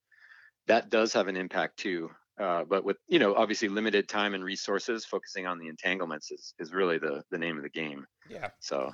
that 0.67 0.89
does 0.89 1.13
have 1.13 1.27
an 1.27 1.37
impact 1.37 1.77
too. 1.77 2.09
Uh, 2.39 2.63
but 2.65 2.83
with 2.83 2.97
you 3.07 3.19
know 3.19 3.33
obviously 3.33 3.69
limited 3.69 4.09
time 4.09 4.33
and 4.33 4.43
resources, 4.43 5.05
focusing 5.05 5.47
on 5.47 5.57
the 5.57 5.67
entanglements 5.67 6.31
is 6.31 6.53
is 6.59 6.73
really 6.73 6.97
the 6.97 7.23
the 7.31 7.37
name 7.37 7.57
of 7.57 7.63
the 7.63 7.69
game. 7.69 8.05
Yeah. 8.29 8.49
So. 8.59 8.93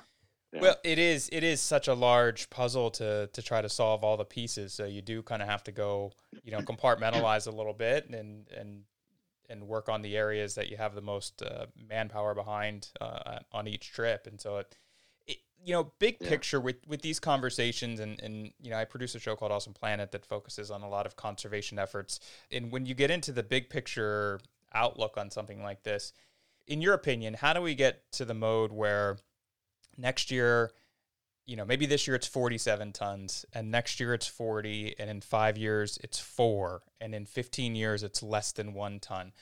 Yeah. 0.52 0.60
Well, 0.60 0.76
it 0.84 0.98
is 0.98 1.30
it 1.32 1.42
is 1.44 1.60
such 1.60 1.88
a 1.88 1.94
large 1.94 2.50
puzzle 2.50 2.90
to 2.92 3.28
to 3.32 3.42
try 3.42 3.62
to 3.62 3.68
solve 3.68 4.04
all 4.04 4.16
the 4.16 4.24
pieces. 4.24 4.74
So 4.74 4.84
you 4.84 5.00
do 5.00 5.22
kind 5.22 5.40
of 5.40 5.48
have 5.48 5.64
to 5.64 5.72
go, 5.72 6.12
you 6.44 6.52
know, 6.52 6.60
compartmentalize 6.60 7.46
a 7.46 7.50
little 7.50 7.72
bit 7.72 8.10
and 8.10 8.46
and 8.56 8.84
and 9.48 9.66
work 9.66 9.88
on 9.88 10.02
the 10.02 10.16
areas 10.16 10.54
that 10.54 10.70
you 10.70 10.76
have 10.76 10.94
the 10.94 11.02
most 11.02 11.42
uh, 11.42 11.66
manpower 11.88 12.34
behind 12.34 12.88
uh, 13.00 13.38
on 13.52 13.66
each 13.66 13.92
trip. 13.92 14.26
And 14.26 14.40
so 14.40 14.58
it, 14.58 14.76
you 15.64 15.72
know, 15.72 15.92
big 15.98 16.16
yeah. 16.20 16.28
picture 16.28 16.60
with 16.60 16.76
with 16.86 17.02
these 17.02 17.20
conversations, 17.20 18.00
and 18.00 18.20
and 18.20 18.52
you 18.60 18.70
know, 18.70 18.76
I 18.76 18.84
produce 18.84 19.14
a 19.14 19.20
show 19.20 19.36
called 19.36 19.52
Awesome 19.52 19.72
Planet 19.72 20.10
that 20.12 20.26
focuses 20.26 20.70
on 20.70 20.82
a 20.82 20.88
lot 20.88 21.06
of 21.06 21.16
conservation 21.16 21.78
efforts. 21.78 22.20
And 22.50 22.72
when 22.72 22.86
you 22.86 22.94
get 22.94 23.10
into 23.10 23.32
the 23.32 23.42
big 23.42 23.70
picture 23.70 24.40
outlook 24.74 25.16
on 25.16 25.30
something 25.30 25.62
like 25.62 25.82
this, 25.82 26.12
in 26.66 26.80
your 26.80 26.94
opinion, 26.94 27.34
how 27.34 27.52
do 27.52 27.60
we 27.60 27.74
get 27.74 28.10
to 28.12 28.24
the 28.24 28.34
mode 28.34 28.72
where 28.72 29.18
next 29.96 30.30
year, 30.30 30.72
you 31.46 31.56
know, 31.56 31.64
maybe 31.64 31.86
this 31.86 32.06
year 32.06 32.16
it's 32.16 32.26
47 32.26 32.92
tons, 32.92 33.44
and 33.52 33.70
next 33.70 34.00
year 34.00 34.14
it's 34.14 34.26
40, 34.26 34.94
and 34.98 35.10
in 35.10 35.20
five 35.20 35.58
years 35.58 35.98
it's 36.02 36.18
four, 36.18 36.82
and 37.00 37.14
in 37.14 37.26
15 37.26 37.74
years 37.74 38.02
it's 38.02 38.22
less 38.22 38.52
than 38.52 38.74
one 38.74 39.00
ton. 39.00 39.32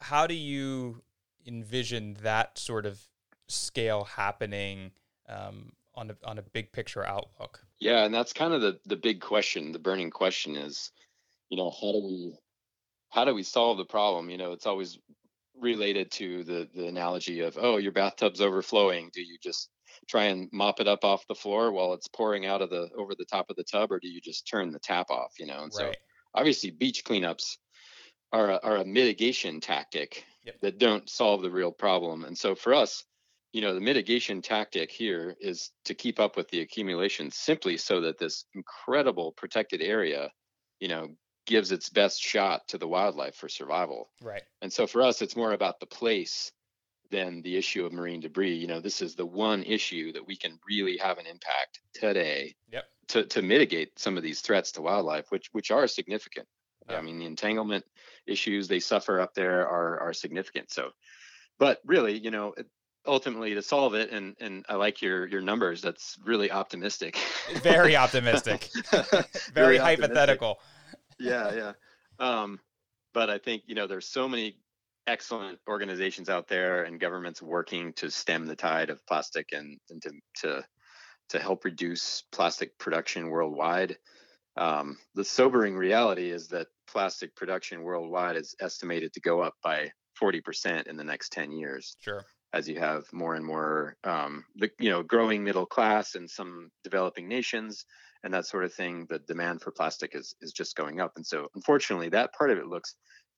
How 0.00 0.26
do 0.26 0.34
you 0.34 1.02
envision 1.46 2.16
that 2.22 2.58
sort 2.58 2.86
of 2.86 3.00
scale 3.48 4.04
happening? 4.04 4.92
um, 5.28 5.72
on 5.94 6.10
a 6.10 6.16
on 6.24 6.38
a 6.38 6.42
big 6.42 6.72
picture 6.72 7.04
outlook. 7.04 7.60
Yeah, 7.78 8.04
and 8.04 8.14
that's 8.14 8.32
kind 8.32 8.52
of 8.52 8.60
the 8.60 8.78
the 8.86 8.96
big 8.96 9.20
question. 9.20 9.72
The 9.72 9.78
burning 9.78 10.10
question 10.10 10.56
is, 10.56 10.90
you 11.48 11.56
know, 11.56 11.70
how 11.70 11.92
do 11.92 12.02
we 12.04 12.34
how 13.10 13.24
do 13.24 13.34
we 13.34 13.42
solve 13.42 13.78
the 13.78 13.84
problem? 13.84 14.30
You 14.30 14.38
know, 14.38 14.52
it's 14.52 14.66
always 14.66 14.98
related 15.60 16.10
to 16.12 16.44
the 16.44 16.68
the 16.74 16.86
analogy 16.86 17.40
of 17.40 17.56
oh, 17.60 17.76
your 17.76 17.92
bathtub's 17.92 18.40
overflowing. 18.40 19.10
Do 19.12 19.22
you 19.22 19.38
just 19.42 19.70
try 20.08 20.24
and 20.24 20.48
mop 20.52 20.80
it 20.80 20.88
up 20.88 21.04
off 21.04 21.26
the 21.26 21.34
floor 21.34 21.72
while 21.72 21.92
it's 21.94 22.08
pouring 22.08 22.46
out 22.46 22.62
of 22.62 22.70
the 22.70 22.88
over 22.96 23.14
the 23.14 23.24
top 23.24 23.50
of 23.50 23.56
the 23.56 23.64
tub, 23.64 23.90
or 23.90 23.98
do 23.98 24.08
you 24.08 24.20
just 24.20 24.46
turn 24.46 24.72
the 24.72 24.78
tap 24.78 25.10
off? 25.10 25.32
You 25.38 25.46
know, 25.46 25.62
and 25.62 25.72
right. 25.76 25.94
so 25.94 26.00
obviously 26.34 26.70
beach 26.70 27.04
cleanups 27.04 27.56
are 28.32 28.50
a, 28.50 28.60
are 28.62 28.76
a 28.76 28.84
mitigation 28.84 29.60
tactic 29.60 30.24
yep. 30.44 30.60
that 30.60 30.78
don't 30.78 31.08
solve 31.08 31.42
the 31.42 31.50
real 31.50 31.72
problem. 31.72 32.24
And 32.24 32.36
so 32.36 32.54
for 32.54 32.74
us, 32.74 33.04
you 33.52 33.60
know, 33.60 33.74
the 33.74 33.80
mitigation 33.80 34.42
tactic 34.42 34.90
here 34.90 35.36
is 35.40 35.70
to 35.84 35.94
keep 35.94 36.18
up 36.18 36.36
with 36.36 36.48
the 36.48 36.60
accumulation 36.60 37.30
simply 37.30 37.76
so 37.76 38.00
that 38.00 38.18
this 38.18 38.46
incredible 38.54 39.32
protected 39.32 39.80
area, 39.80 40.30
you 40.80 40.88
know, 40.88 41.08
gives 41.46 41.70
its 41.70 41.88
best 41.88 42.20
shot 42.20 42.66
to 42.68 42.78
the 42.78 42.88
wildlife 42.88 43.36
for 43.36 43.48
survival. 43.48 44.10
Right. 44.20 44.42
And 44.60 44.72
so 44.72 44.86
for 44.86 45.02
us, 45.02 45.22
it's 45.22 45.36
more 45.36 45.52
about 45.52 45.78
the 45.78 45.86
place 45.86 46.50
than 47.14 47.42
the 47.42 47.56
issue 47.56 47.86
of 47.86 47.92
marine 47.92 48.18
debris. 48.18 48.54
You 48.54 48.66
know, 48.66 48.80
this 48.80 49.00
is 49.00 49.14
the 49.14 49.24
one 49.24 49.62
issue 49.62 50.12
that 50.12 50.26
we 50.26 50.36
can 50.36 50.58
really 50.68 50.96
have 50.96 51.18
an 51.18 51.26
impact 51.26 51.78
today 51.94 52.56
yep. 52.72 52.84
to, 53.08 53.24
to 53.26 53.40
mitigate 53.40 53.96
some 53.98 54.16
of 54.16 54.24
these 54.24 54.40
threats 54.40 54.72
to 54.72 54.82
wildlife, 54.82 55.30
which 55.30 55.48
which 55.52 55.70
are 55.70 55.86
significant. 55.86 56.48
Yeah. 56.90 56.98
I 56.98 57.02
mean, 57.02 57.18
the 57.18 57.26
entanglement 57.26 57.84
issues 58.26 58.66
they 58.66 58.80
suffer 58.80 59.20
up 59.20 59.32
there 59.34 59.60
are 59.68 60.00
are 60.00 60.12
significant. 60.12 60.72
So, 60.72 60.90
but 61.58 61.78
really, 61.86 62.18
you 62.18 62.32
know, 62.32 62.52
ultimately 63.06 63.54
to 63.54 63.62
solve 63.62 63.94
it, 63.94 64.10
and 64.10 64.34
and 64.40 64.66
I 64.68 64.74
like 64.74 65.00
your 65.00 65.28
your 65.28 65.40
numbers. 65.40 65.80
That's 65.80 66.18
really 66.24 66.50
optimistic. 66.50 67.16
Very 67.62 67.94
optimistic. 67.94 68.70
Very, 68.90 69.24
Very 69.54 69.76
hypothetical. 69.76 70.58
yeah, 71.20 71.54
yeah. 71.54 71.72
Um, 72.18 72.58
but 73.12 73.30
I 73.30 73.38
think 73.38 73.62
you 73.66 73.76
know 73.76 73.86
there's 73.86 74.08
so 74.08 74.28
many 74.28 74.56
excellent 75.06 75.58
organizations 75.68 76.28
out 76.28 76.48
there 76.48 76.84
and 76.84 77.00
governments 77.00 77.42
working 77.42 77.92
to 77.94 78.10
stem 78.10 78.46
the 78.46 78.56
tide 78.56 78.90
of 78.90 79.04
plastic 79.06 79.50
and, 79.52 79.78
and 79.90 80.02
to, 80.02 80.10
to 80.40 80.64
to 81.30 81.38
help 81.38 81.64
reduce 81.64 82.22
plastic 82.32 82.78
production 82.78 83.28
worldwide. 83.28 83.96
Um, 84.56 84.98
the 85.14 85.24
sobering 85.24 85.76
reality 85.76 86.30
is 86.30 86.48
that 86.48 86.68
plastic 86.86 87.34
production 87.34 87.82
worldwide 87.82 88.36
is 88.36 88.54
estimated 88.60 89.12
to 89.14 89.20
go 89.20 89.40
up 89.40 89.54
by 89.62 89.90
40% 90.22 90.86
in 90.86 90.96
the 90.96 91.04
next 91.04 91.32
10 91.32 91.50
years. 91.52 91.96
Sure. 92.00 92.24
As 92.52 92.68
you 92.68 92.78
have 92.78 93.04
more 93.12 93.34
and 93.34 93.44
more, 93.44 93.96
um, 94.04 94.44
the 94.54 94.70
you 94.78 94.90
know, 94.90 95.02
growing 95.02 95.42
middle 95.42 95.66
class 95.66 96.14
in 96.14 96.28
some 96.28 96.70
developing 96.84 97.26
nations 97.26 97.84
and 98.22 98.32
that 98.32 98.46
sort 98.46 98.64
of 98.64 98.72
thing, 98.72 99.06
the 99.10 99.18
demand 99.18 99.60
for 99.60 99.72
plastic 99.72 100.14
is 100.14 100.36
is 100.40 100.52
just 100.52 100.76
going 100.76 101.00
up. 101.00 101.12
And 101.16 101.26
so, 101.26 101.48
unfortunately, 101.56 102.10
that 102.10 102.32
part 102.32 102.50
of 102.50 102.58
it 102.58 102.66
looks 102.66 102.94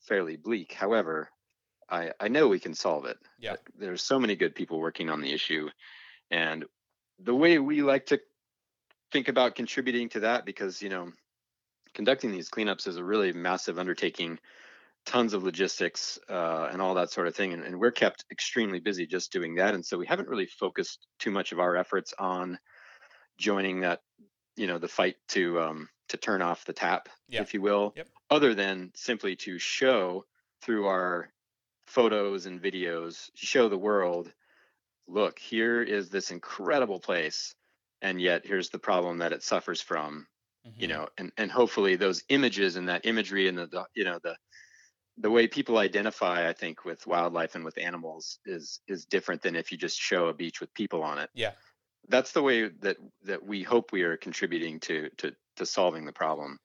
fairly 0.06 0.36
bleak. 0.36 0.74
However, 0.74 1.30
I, 1.88 2.10
I 2.18 2.28
know 2.28 2.48
we 2.48 2.60
can 2.60 2.74
solve 2.74 3.04
it. 3.04 3.18
Yeah. 3.38 3.56
There's 3.78 4.02
so 4.02 4.18
many 4.18 4.36
good 4.36 4.54
people 4.54 4.80
working 4.80 5.08
on 5.08 5.20
the 5.20 5.32
issue. 5.32 5.68
And 6.30 6.64
the 7.18 7.34
way 7.34 7.58
we 7.58 7.82
like 7.82 8.06
to 8.06 8.20
think 9.12 9.28
about 9.28 9.54
contributing 9.54 10.08
to 10.10 10.20
that, 10.20 10.44
because, 10.44 10.82
you 10.82 10.88
know, 10.88 11.12
conducting 11.94 12.32
these 12.32 12.50
cleanups 12.50 12.86
is 12.86 12.96
a 12.96 13.04
really 13.04 13.32
massive 13.32 13.78
undertaking, 13.78 14.38
tons 15.04 15.32
of 15.32 15.44
logistics 15.44 16.18
uh, 16.28 16.68
and 16.72 16.82
all 16.82 16.94
that 16.94 17.10
sort 17.10 17.28
of 17.28 17.36
thing. 17.36 17.52
And, 17.52 17.62
and, 17.62 17.78
we're 17.78 17.92
kept 17.92 18.24
extremely 18.30 18.80
busy 18.80 19.06
just 19.06 19.32
doing 19.32 19.54
that. 19.54 19.74
And 19.74 19.86
so 19.86 19.96
we 19.96 20.06
haven't 20.06 20.28
really 20.28 20.46
focused 20.46 21.06
too 21.20 21.30
much 21.30 21.52
of 21.52 21.60
our 21.60 21.76
efforts 21.76 22.12
on 22.18 22.58
joining 23.38 23.80
that, 23.80 24.00
you 24.56 24.66
know, 24.66 24.78
the 24.78 24.88
fight 24.88 25.16
to, 25.28 25.60
um, 25.60 25.88
to 26.08 26.16
turn 26.16 26.42
off 26.42 26.64
the 26.64 26.72
tap, 26.72 27.08
yeah. 27.28 27.42
if 27.42 27.54
you 27.54 27.62
will, 27.62 27.92
yep. 27.96 28.08
other 28.30 28.54
than 28.54 28.90
simply 28.94 29.36
to 29.36 29.58
show 29.58 30.24
through 30.62 30.86
our 30.86 31.30
photos 31.86 32.46
and 32.46 32.62
videos 32.62 33.30
show 33.34 33.68
the 33.68 33.78
world 33.78 34.32
look 35.08 35.38
here 35.38 35.82
is 35.82 36.08
this 36.08 36.30
incredible 36.30 36.98
place 36.98 37.54
and 38.02 38.20
yet 38.20 38.44
here's 38.44 38.70
the 38.70 38.78
problem 38.78 39.18
that 39.18 39.32
it 39.32 39.42
suffers 39.42 39.80
from 39.80 40.26
mm-hmm. 40.66 40.80
you 40.80 40.88
know 40.88 41.08
and 41.16 41.32
and 41.36 41.50
hopefully 41.50 41.96
those 41.96 42.24
images 42.28 42.76
and 42.76 42.88
that 42.88 43.06
imagery 43.06 43.48
and 43.48 43.56
the, 43.56 43.66
the 43.66 43.84
you 43.94 44.04
know 44.04 44.18
the 44.22 44.36
the 45.18 45.30
way 45.30 45.46
people 45.46 45.78
identify 45.78 46.48
i 46.48 46.52
think 46.52 46.84
with 46.84 47.06
wildlife 47.06 47.54
and 47.54 47.64
with 47.64 47.78
animals 47.78 48.38
is 48.44 48.80
is 48.88 49.04
different 49.04 49.42
than 49.42 49.56
if 49.56 49.70
you 49.70 49.78
just 49.78 49.98
show 49.98 50.26
a 50.26 50.34
beach 50.34 50.60
with 50.60 50.72
people 50.74 51.02
on 51.02 51.18
it. 51.18 51.30
Yeah. 51.34 51.52
That's 52.08 52.32
the 52.32 52.42
way 52.42 52.68
that 52.68 52.96
that 53.24 53.44
we 53.44 53.62
hope 53.62 53.92
we 53.92 54.02
are 54.02 54.16
contributing 54.16 54.78
to 54.80 55.08
to 55.18 55.32
to 55.56 55.66
solving 55.66 56.04
the 56.04 56.12
problem 56.12 56.58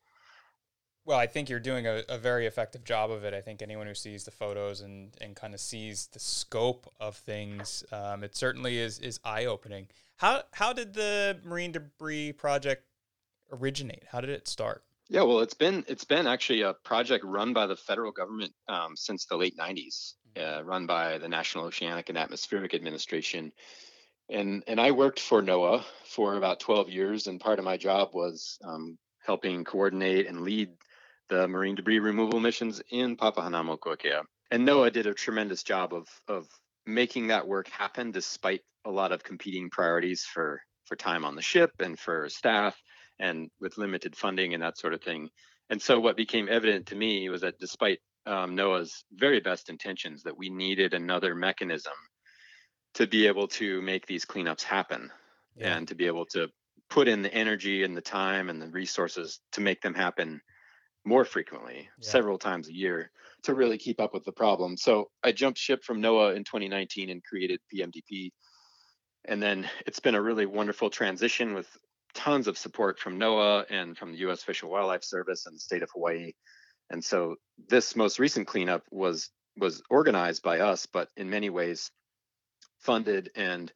well, 1.05 1.17
I 1.17 1.27
think 1.27 1.49
you're 1.49 1.59
doing 1.59 1.87
a, 1.87 2.03
a, 2.09 2.17
very 2.17 2.45
effective 2.45 2.83
job 2.83 3.09
of 3.09 3.23
it. 3.23 3.33
I 3.33 3.41
think 3.41 3.61
anyone 3.61 3.87
who 3.87 3.95
sees 3.95 4.23
the 4.23 4.31
photos 4.31 4.81
and, 4.81 5.11
and 5.19 5.35
kind 5.35 5.53
of 5.53 5.59
sees 5.59 6.07
the 6.07 6.19
scope 6.19 6.91
of 6.99 7.15
things, 7.15 7.83
um, 7.91 8.23
it 8.23 8.35
certainly 8.35 8.77
is 8.77 8.99
is 8.99 9.19
eye 9.23 9.45
opening. 9.45 9.87
How 10.17 10.43
how 10.51 10.73
did 10.73 10.93
the 10.93 11.39
marine 11.43 11.71
debris 11.71 12.33
project 12.33 12.85
originate? 13.51 14.03
How 14.11 14.21
did 14.21 14.29
it 14.29 14.47
start? 14.47 14.83
Yeah, 15.09 15.23
well, 15.23 15.39
it's 15.39 15.55
been 15.55 15.83
it's 15.87 16.05
been 16.05 16.27
actually 16.27 16.61
a 16.61 16.73
project 16.73 17.25
run 17.25 17.51
by 17.53 17.65
the 17.65 17.75
federal 17.75 18.11
government 18.11 18.53
um, 18.67 18.95
since 18.95 19.25
the 19.25 19.35
late 19.35 19.57
'90s, 19.57 20.13
mm-hmm. 20.35 20.59
uh, 20.59 20.61
run 20.61 20.85
by 20.85 21.17
the 21.17 21.27
National 21.27 21.65
Oceanic 21.65 22.09
and 22.09 22.17
Atmospheric 22.17 22.73
Administration, 22.73 23.51
and 24.29 24.63
and 24.67 24.79
I 24.79 24.91
worked 24.91 25.19
for 25.19 25.41
NOAA 25.41 25.83
for 26.05 26.35
about 26.35 26.59
12 26.59 26.89
years, 26.89 27.27
and 27.27 27.39
part 27.39 27.57
of 27.57 27.65
my 27.65 27.77
job 27.77 28.11
was 28.13 28.59
um, 28.63 28.97
helping 29.25 29.63
coordinate 29.63 30.27
and 30.27 30.41
lead 30.41 30.69
the 31.31 31.47
marine 31.47 31.75
debris 31.75 31.99
removal 31.99 32.41
missions 32.41 32.81
in 32.91 33.15
Papahanaumokuakea. 33.15 34.23
And 34.51 34.67
NOAA 34.67 34.91
did 34.91 35.07
a 35.07 35.13
tremendous 35.13 35.63
job 35.63 35.93
of 35.93 36.07
of 36.27 36.45
making 36.85 37.27
that 37.27 37.47
work 37.47 37.69
happen 37.69 38.11
despite 38.11 38.61
a 38.85 38.91
lot 38.91 39.13
of 39.13 39.23
competing 39.23 39.69
priorities 39.69 40.23
for 40.25 40.61
for 40.85 40.97
time 40.97 41.23
on 41.23 41.35
the 41.35 41.41
ship 41.41 41.71
and 41.79 41.97
for 41.97 42.27
staff 42.27 42.77
and 43.17 43.49
with 43.61 43.77
limited 43.77 44.15
funding 44.15 44.53
and 44.53 44.61
that 44.61 44.77
sort 44.77 44.93
of 44.93 45.01
thing. 45.01 45.29
And 45.69 45.81
so 45.81 46.01
what 46.01 46.17
became 46.17 46.49
evident 46.49 46.87
to 46.87 46.95
me 46.95 47.29
was 47.29 47.41
that 47.41 47.59
despite 47.59 47.99
um, 48.25 48.57
NOAA's 48.57 49.05
very 49.13 49.39
best 49.39 49.69
intentions, 49.69 50.23
that 50.23 50.37
we 50.37 50.49
needed 50.49 50.93
another 50.93 51.33
mechanism 51.33 51.93
to 52.95 53.07
be 53.07 53.27
able 53.27 53.47
to 53.47 53.81
make 53.81 54.05
these 54.05 54.25
cleanups 54.25 54.63
happen 54.63 55.09
yeah. 55.55 55.77
and 55.77 55.87
to 55.87 55.95
be 55.95 56.07
able 56.07 56.25
to 56.25 56.49
put 56.89 57.07
in 57.07 57.21
the 57.21 57.33
energy 57.33 57.83
and 57.83 57.95
the 57.95 58.01
time 58.01 58.49
and 58.49 58.61
the 58.61 58.67
resources 58.67 59.39
to 59.53 59.61
make 59.61 59.81
them 59.81 59.93
happen 59.93 60.41
more 61.05 61.25
frequently, 61.25 61.89
yeah. 61.99 62.09
several 62.09 62.37
times 62.37 62.67
a 62.67 62.73
year, 62.73 63.11
to 63.43 63.53
really 63.53 63.77
keep 63.77 63.99
up 63.99 64.13
with 64.13 64.23
the 64.23 64.31
problem. 64.31 64.77
So 64.77 65.09
I 65.23 65.31
jumped 65.31 65.59
ship 65.59 65.83
from 65.83 66.01
NOAA 66.01 66.35
in 66.35 66.43
2019 66.43 67.09
and 67.09 67.23
created 67.23 67.59
PMDP. 67.73 68.31
And 69.25 69.41
then 69.41 69.69
it's 69.85 69.99
been 69.99 70.15
a 70.15 70.21
really 70.21 70.45
wonderful 70.45 70.89
transition 70.89 71.53
with 71.53 71.67
tons 72.13 72.47
of 72.47 72.57
support 72.57 72.99
from 72.99 73.19
NOAA 73.19 73.65
and 73.69 73.97
from 73.97 74.11
the 74.11 74.19
U.S. 74.19 74.43
Fish 74.43 74.61
and 74.61 74.71
Wildlife 74.71 75.03
Service 75.03 75.45
and 75.45 75.55
the 75.55 75.59
state 75.59 75.83
of 75.83 75.89
Hawaii. 75.93 76.33
And 76.89 77.03
so 77.03 77.35
this 77.69 77.95
most 77.95 78.19
recent 78.19 78.47
cleanup 78.47 78.83
was 78.91 79.29
was 79.57 79.81
organized 79.89 80.43
by 80.43 80.59
us, 80.59 80.85
but 80.85 81.09
in 81.17 81.29
many 81.29 81.49
ways 81.49 81.91
funded 82.79 83.31
and 83.35 83.71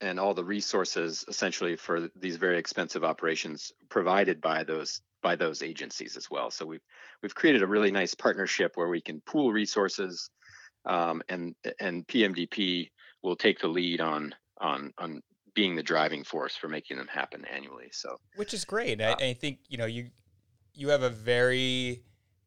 and 0.00 0.18
all 0.18 0.34
the 0.34 0.44
resources 0.44 1.24
essentially 1.28 1.76
for 1.76 2.08
these 2.16 2.36
very 2.36 2.58
expensive 2.58 3.04
operations 3.04 3.72
provided 3.90 4.40
by 4.40 4.64
those 4.64 5.02
by 5.22 5.36
those 5.36 5.62
agencies 5.62 6.16
as 6.16 6.30
well. 6.30 6.50
So 6.50 6.66
we've 6.66 6.84
we've 7.22 7.34
created 7.34 7.62
a 7.62 7.66
really 7.66 7.90
nice 7.90 8.14
partnership 8.14 8.72
where 8.74 8.88
we 8.88 9.00
can 9.00 9.20
pool 9.22 9.52
resources, 9.52 10.30
um, 10.86 11.22
and 11.28 11.54
and 11.78 12.06
PMDP 12.06 12.90
will 13.22 13.36
take 13.36 13.60
the 13.60 13.68
lead 13.68 14.00
on 14.00 14.34
on 14.58 14.92
on 14.98 15.22
being 15.54 15.74
the 15.74 15.82
driving 15.82 16.24
force 16.24 16.56
for 16.56 16.68
making 16.68 16.96
them 16.96 17.08
happen 17.08 17.44
annually. 17.44 17.88
So 17.92 18.16
which 18.36 18.54
is 18.54 18.64
great. 18.64 19.00
Uh, 19.00 19.16
I, 19.20 19.26
I 19.26 19.34
think 19.34 19.58
you 19.68 19.78
know 19.78 19.86
you 19.86 20.10
you 20.74 20.88
have 20.88 21.02
a 21.02 21.10
very 21.10 22.02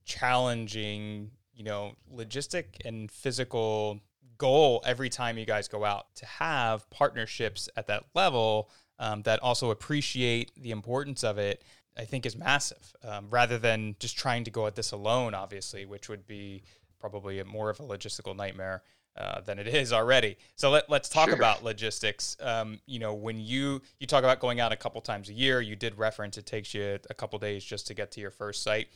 challenging 0.06 1.32
you 1.54 1.64
know 1.64 1.94
logistic 2.14 2.66
and 2.86 3.12
physical 3.12 4.00
goal 4.38 4.82
every 4.86 5.10
time 5.10 5.38
you 5.38 5.46
guys 5.46 5.68
go 5.68 5.86
out 5.86 6.14
to 6.16 6.26
have 6.26 6.90
partnerships 6.90 7.70
at 7.76 7.88
that 7.88 8.04
level 8.16 8.70
um, 9.00 9.22
that 9.24 9.40
also 9.42 9.70
appreciate 9.70 10.52
the 10.62 10.72
importance 10.72 11.24
of 11.24 11.38
it 11.38 11.64
I 11.98 12.06
think 12.06 12.26
is 12.26 12.36
massive. 12.36 12.96
Um, 13.04 13.28
rather 13.30 13.58
than 13.58 13.96
just 14.00 14.18
trying 14.18 14.44
to 14.46 14.52
go 14.52 14.68
at 14.68 14.76
this 14.76 14.92
alone, 14.92 15.34
obviously, 15.34 15.86
which 15.86 16.10
would 16.10 16.26
be 16.26 16.64
probably 17.00 17.40
a, 17.40 17.46
more 17.46 17.70
of 17.70 17.80
a 17.80 17.84
logistical 17.84 18.36
nightmare 18.36 18.84
uh, 19.16 19.42
than 19.42 19.60
it 19.60 19.68
is 19.68 19.94
already. 19.94 20.38
So 20.56 20.72
let, 20.72 20.90
let's 20.90 21.10
talk 21.10 21.30
sure. 21.30 21.36
about 21.36 21.64
logistics. 21.64 22.36
Um, 22.40 22.80
you 22.88 23.00
know, 23.00 23.14
when 23.14 23.40
you 23.40 23.82
you 24.00 24.08
talk 24.08 24.24
about 24.24 24.40
going 24.40 24.60
out 24.60 24.72
a 24.72 24.76
couple 24.76 25.02
times 25.02 25.30
a 25.30 25.34
year, 25.34 25.62
you 25.62 25.76
did 25.76 25.98
reference 25.98 26.38
it 26.38 26.46
takes 26.46 26.74
you 26.74 26.98
a 27.10 27.14
couple 27.14 27.38
days 27.40 27.64
just 27.64 27.86
to 27.88 27.94
get 27.94 28.12
to 28.14 28.22
your 28.22 28.32
first 28.32 28.64
site. 28.64 28.88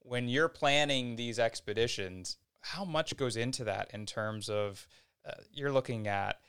When 0.00 0.28
you're 0.28 0.48
planning 0.48 1.16
these 1.16 1.38
expeditions, 1.38 2.38
how 2.60 2.84
much 2.84 3.16
goes 3.16 3.36
into 3.36 3.64
that 3.64 3.90
in 3.92 4.06
terms 4.06 4.48
of 4.48 4.86
uh, 5.26 5.32
you're 5.52 5.72
looking 5.72 6.08
at 6.08 6.40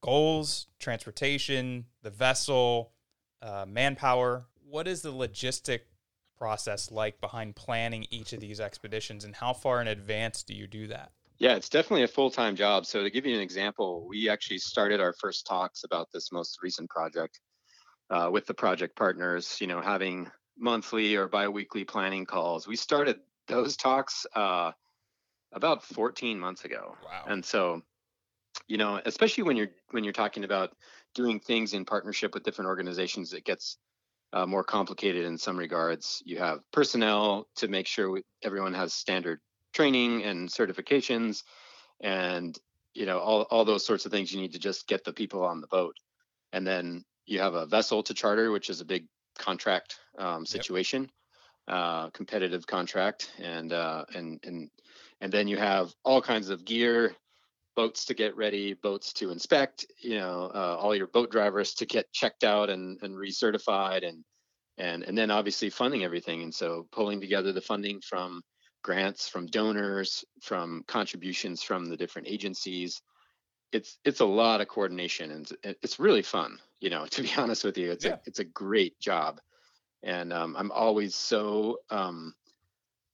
goals, 0.00 0.66
transportation, 0.78 1.84
the 2.02 2.10
vessel, 2.10 2.92
uh, 3.42 3.66
manpower, 3.68 4.46
what 4.70 4.86
is 4.86 5.02
the 5.02 5.12
logistic 5.12 5.80
process 6.38 6.90
like 6.90 7.20
behind 7.20 7.54
planning 7.54 8.06
each 8.10 8.32
of 8.32 8.40
these 8.40 8.60
expeditions 8.60 9.24
and 9.24 9.34
how 9.34 9.52
far 9.52 9.80
in 9.80 9.88
advance 9.88 10.42
do 10.42 10.54
you 10.54 10.66
do 10.66 10.86
that? 10.86 11.12
Yeah, 11.38 11.54
it's 11.54 11.68
definitely 11.68 12.04
a 12.04 12.08
full 12.08 12.30
time 12.30 12.54
job. 12.54 12.86
So, 12.86 13.02
to 13.02 13.10
give 13.10 13.26
you 13.26 13.34
an 13.34 13.40
example, 13.40 14.06
we 14.08 14.28
actually 14.28 14.58
started 14.58 15.00
our 15.00 15.14
first 15.14 15.46
talks 15.46 15.84
about 15.84 16.08
this 16.12 16.30
most 16.32 16.58
recent 16.62 16.90
project 16.90 17.40
uh, 18.10 18.28
with 18.30 18.46
the 18.46 18.54
project 18.54 18.94
partners, 18.94 19.56
you 19.60 19.66
know, 19.66 19.80
having 19.80 20.30
monthly 20.58 21.16
or 21.16 21.28
biweekly 21.28 21.84
planning 21.84 22.26
calls. 22.26 22.68
We 22.68 22.76
started 22.76 23.20
those 23.48 23.76
talks 23.76 24.26
uh, 24.36 24.72
about 25.52 25.82
14 25.82 26.38
months 26.38 26.66
ago. 26.66 26.94
Wow. 27.02 27.24
And 27.26 27.42
so, 27.42 27.82
you 28.68 28.76
know, 28.76 29.00
especially 29.06 29.44
when 29.44 29.56
you're 29.56 29.70
when 29.92 30.04
you're 30.04 30.12
talking 30.12 30.44
about 30.44 30.76
doing 31.14 31.40
things 31.40 31.72
in 31.72 31.86
partnership 31.86 32.34
with 32.34 32.42
different 32.42 32.68
organizations, 32.68 33.32
it 33.32 33.44
gets 33.44 33.78
uh, 34.32 34.46
more 34.46 34.64
complicated 34.64 35.24
in 35.24 35.38
some 35.38 35.56
regards. 35.56 36.22
You 36.24 36.38
have 36.38 36.60
personnel 36.72 37.46
to 37.56 37.68
make 37.68 37.86
sure 37.86 38.10
we, 38.10 38.22
everyone 38.42 38.74
has 38.74 38.94
standard 38.94 39.40
training 39.72 40.24
and 40.24 40.48
certifications, 40.48 41.42
and 42.00 42.56
you 42.94 43.06
know 43.06 43.18
all 43.18 43.42
all 43.50 43.64
those 43.64 43.84
sorts 43.84 44.06
of 44.06 44.12
things. 44.12 44.32
You 44.32 44.40
need 44.40 44.52
to 44.52 44.58
just 44.58 44.86
get 44.86 45.04
the 45.04 45.12
people 45.12 45.44
on 45.44 45.60
the 45.60 45.66
boat, 45.66 45.96
and 46.52 46.66
then 46.66 47.04
you 47.26 47.40
have 47.40 47.54
a 47.54 47.66
vessel 47.66 48.02
to 48.04 48.14
charter, 48.14 48.50
which 48.50 48.70
is 48.70 48.80
a 48.80 48.84
big 48.84 49.06
contract 49.38 49.98
um, 50.18 50.44
situation, 50.44 51.02
yep. 51.02 51.10
uh, 51.68 52.10
competitive 52.10 52.66
contract, 52.66 53.30
and 53.38 53.72
uh, 53.72 54.04
and 54.14 54.40
and 54.44 54.70
and 55.20 55.32
then 55.32 55.48
you 55.48 55.56
have 55.56 55.92
all 56.04 56.22
kinds 56.22 56.50
of 56.50 56.64
gear 56.64 57.14
boats 57.76 58.04
to 58.06 58.14
get 58.14 58.36
ready, 58.36 58.74
boats 58.74 59.12
to 59.14 59.30
inspect, 59.30 59.86
you 59.98 60.18
know, 60.18 60.50
uh, 60.54 60.76
all 60.78 60.94
your 60.94 61.06
boat 61.06 61.30
drivers 61.30 61.74
to 61.74 61.86
get 61.86 62.12
checked 62.12 62.44
out 62.44 62.70
and, 62.70 62.98
and 63.02 63.14
recertified 63.14 64.06
and, 64.06 64.24
and, 64.78 65.02
and 65.04 65.16
then 65.16 65.30
obviously 65.30 65.70
funding 65.70 66.04
everything. 66.04 66.42
And 66.42 66.54
so 66.54 66.86
pulling 66.92 67.20
together 67.20 67.52
the 67.52 67.60
funding 67.60 68.00
from 68.00 68.42
grants, 68.82 69.28
from 69.28 69.46
donors, 69.46 70.24
from 70.42 70.84
contributions 70.86 71.62
from 71.62 71.86
the 71.86 71.96
different 71.96 72.28
agencies. 72.28 73.02
It's, 73.72 73.98
it's 74.04 74.20
a 74.20 74.26
lot 74.26 74.60
of 74.60 74.68
coordination 74.68 75.30
and 75.30 75.50
it's 75.62 76.00
really 76.00 76.22
fun, 76.22 76.58
you 76.80 76.90
know, 76.90 77.06
to 77.10 77.22
be 77.22 77.30
honest 77.36 77.64
with 77.64 77.78
you, 77.78 77.92
it's 77.92 78.04
yeah. 78.04 78.14
a, 78.14 78.18
it's 78.26 78.40
a 78.40 78.44
great 78.44 78.98
job. 79.00 79.40
And 80.02 80.32
um, 80.32 80.56
I'm 80.58 80.72
always 80.72 81.14
so, 81.14 81.78
um, 81.90 82.34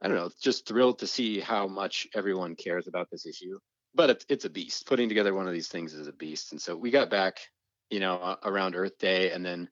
I 0.01 0.09
don't 0.09 0.17
know, 0.17 0.31
just 0.41 0.69
thrilled 0.69 1.01
to 1.01 1.07
see 1.07 1.41
how 1.41 1.67
much 1.67 2.07
everyone 2.15 2.55
cares 2.55 2.87
about 2.87 3.09
this 3.11 3.27
issue 3.27 3.59
but 3.97 4.11
it's, 4.11 4.27
it's 4.29 4.45
a 4.45 4.51
beast. 4.51 4.87
Putting 4.87 5.09
together 5.09 5.35
one 5.35 5.47
of 5.47 5.53
these 5.53 5.69
things 5.69 5.95
is 5.95 6.07
a 6.07 6.13
beast. 6.13 6.53
And 6.53 6.61
so 6.61 6.77
we 6.77 6.91
got 6.91 7.11
back, 7.11 7.41
you 7.91 8.01
know, 8.01 8.37
around 8.45 8.77
Earth 8.77 8.99
Day, 8.99 9.33
and 9.33 9.45
then 9.45 9.69